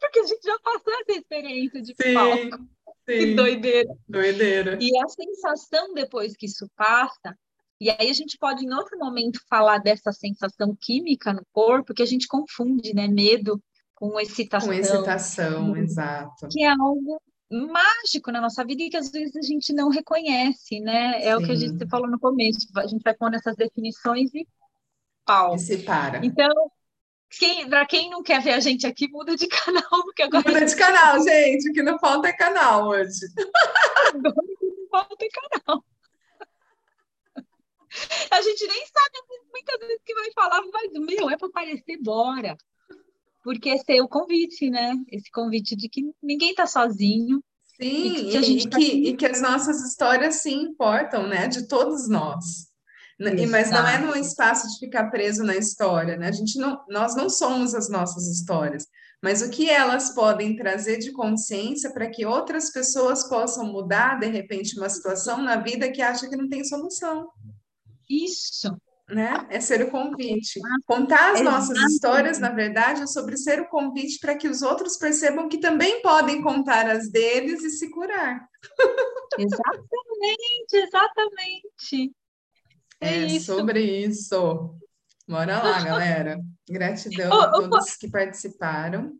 [0.00, 2.58] Porque a gente já passou essa experiência de sim, palco.
[3.08, 3.18] Sim.
[3.18, 3.96] Que doideira.
[4.08, 4.78] Doideira.
[4.80, 7.36] E a sensação depois que isso passa,
[7.80, 12.02] e aí a gente pode em outro momento falar dessa sensação química no corpo, que
[12.02, 13.06] a gente confunde, né?
[13.06, 13.62] Medo
[13.98, 14.68] com excitação.
[14.68, 16.48] Com excitação, exato.
[16.52, 17.20] Que é algo
[17.50, 21.20] mágico na nossa vida e que às vezes a gente não reconhece, né?
[21.20, 21.42] É Sim.
[21.42, 22.68] o que a gente falou no começo.
[22.76, 24.46] A gente vai pondo essas definições e
[25.26, 25.56] pau.
[25.56, 26.24] E se para.
[26.24, 26.48] Então,
[27.28, 30.48] Quem, para quem não quer ver a gente aqui, muda de canal, porque agora.
[30.48, 31.68] Muda de canal, gente.
[31.68, 33.26] O que não falta é canal hoje.
[34.14, 35.84] Agora não falta é canal.
[38.30, 42.56] A gente nem sabe muitas vezes que vai falar, mas meu, é para aparecer, bora.
[43.48, 44.92] Porque esse é o convite, né?
[45.10, 47.42] Esse convite de que ninguém está sozinho.
[47.80, 51.48] Sim, e que, e, tá que, e que as nossas histórias sim importam, né?
[51.48, 52.44] De todos nós.
[53.18, 53.50] Exato.
[53.50, 56.28] Mas não é num espaço de ficar preso na história, né?
[56.28, 58.86] A gente não, nós não somos as nossas histórias,
[59.22, 64.26] mas o que elas podem trazer de consciência para que outras pessoas possam mudar, de
[64.26, 67.30] repente, uma situação na vida que acha que não tem solução.
[68.10, 68.76] Isso.
[69.08, 69.46] Né?
[69.48, 70.60] É ser o convite.
[70.86, 74.98] Contar as nossas histórias, na verdade, é sobre ser o convite para que os outros
[74.98, 78.46] percebam que também podem contar as deles e se curar.
[79.38, 82.12] Exatamente, exatamente.
[83.00, 83.54] É, é isso.
[83.54, 84.78] sobre isso.
[85.26, 86.38] Bora lá, galera.
[86.68, 89.12] Gratidão oh, a todos que participaram.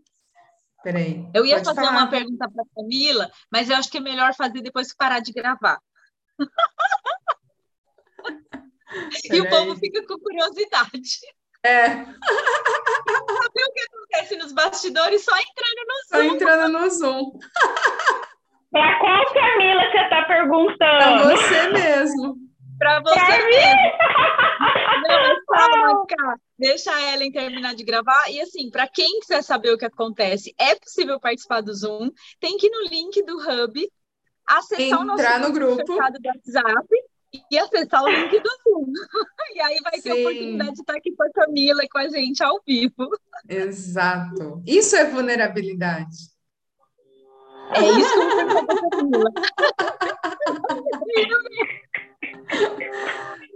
[0.82, 1.28] Peraí.
[1.34, 1.91] Eu ia fazer falar.
[1.91, 5.20] uma pergunta para a Camila, mas eu acho que é melhor fazer depois que parar
[5.20, 5.78] de gravar.
[9.30, 11.18] e o povo fica com curiosidade.
[11.64, 11.88] É.
[11.88, 12.14] Saber
[13.66, 16.28] o que acontece nos bastidores só entrando no Zoom.
[16.28, 17.38] Só entrando no Zoom.
[18.70, 20.76] Para qual Camila você está perguntando?
[20.78, 22.36] Para você mesmo.
[22.78, 23.98] Para você pra mesmo.
[25.09, 26.40] Não, calma.
[26.59, 28.30] Deixa a Ellen terminar de gravar.
[28.30, 32.11] E assim, para quem quiser saber o que acontece, é possível participar do Zoom.
[32.40, 33.90] Tem que ir no link do Hub,
[34.46, 36.88] acessar Entrar o nosso no grupo do WhatsApp
[37.50, 38.92] e acessar o link do Zoom.
[39.54, 40.02] E aí vai Sim.
[40.02, 43.10] ter a oportunidade de estar aqui com a Camila e com a gente ao vivo.
[43.48, 44.62] Exato.
[44.64, 46.16] Isso é vulnerabilidade.
[47.74, 49.30] É isso que eu vou a Camila.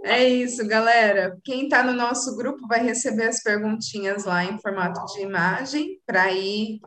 [0.05, 1.37] É isso, galera.
[1.45, 6.29] Quem está no nosso grupo vai receber as perguntinhas lá em formato de imagem para
[6.31, 6.81] ir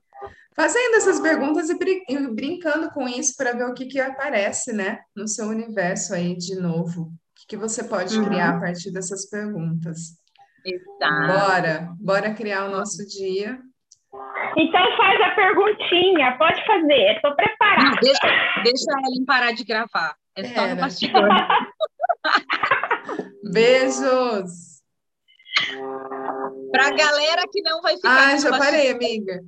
[0.56, 4.72] fazendo essas perguntas e, brin e brincando com isso para ver o que, que aparece,
[4.72, 7.02] né, no seu universo aí de novo.
[7.02, 8.24] O que, que você pode uhum.
[8.24, 10.18] criar a partir dessas perguntas.
[10.64, 11.26] Exato.
[11.26, 13.60] Bora, bora criar o nosso dia.
[14.56, 17.84] Então faz a perguntinha, pode fazer, estou preparada.
[17.84, 18.26] Não, deixa,
[18.64, 20.16] deixa ela parar de gravar.
[20.34, 20.74] É só Era.
[20.74, 21.28] no bastidor.
[23.52, 24.80] Beijos!
[26.72, 28.32] Para a galera que não vai ficar.
[28.32, 29.40] Ah, já parei, amiga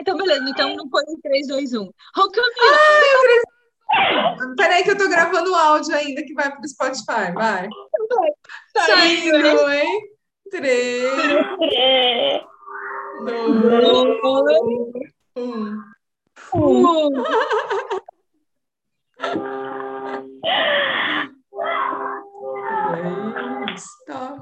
[0.00, 0.48] então beleza.
[0.48, 1.78] Então não foi em 3, 2, 1.
[2.16, 4.56] Hulk Ai, eu...
[4.56, 7.68] Peraí que eu tô gravando o áudio ainda que vai pro Spotify, vai.
[8.08, 8.16] Tá,
[8.74, 9.84] tá Saindo, indo, né?
[9.84, 10.00] hein?
[10.50, 11.02] 3,
[13.24, 13.50] 2,
[15.36, 15.76] 1.
[16.54, 17.10] 1.
[23.76, 24.38] Stop.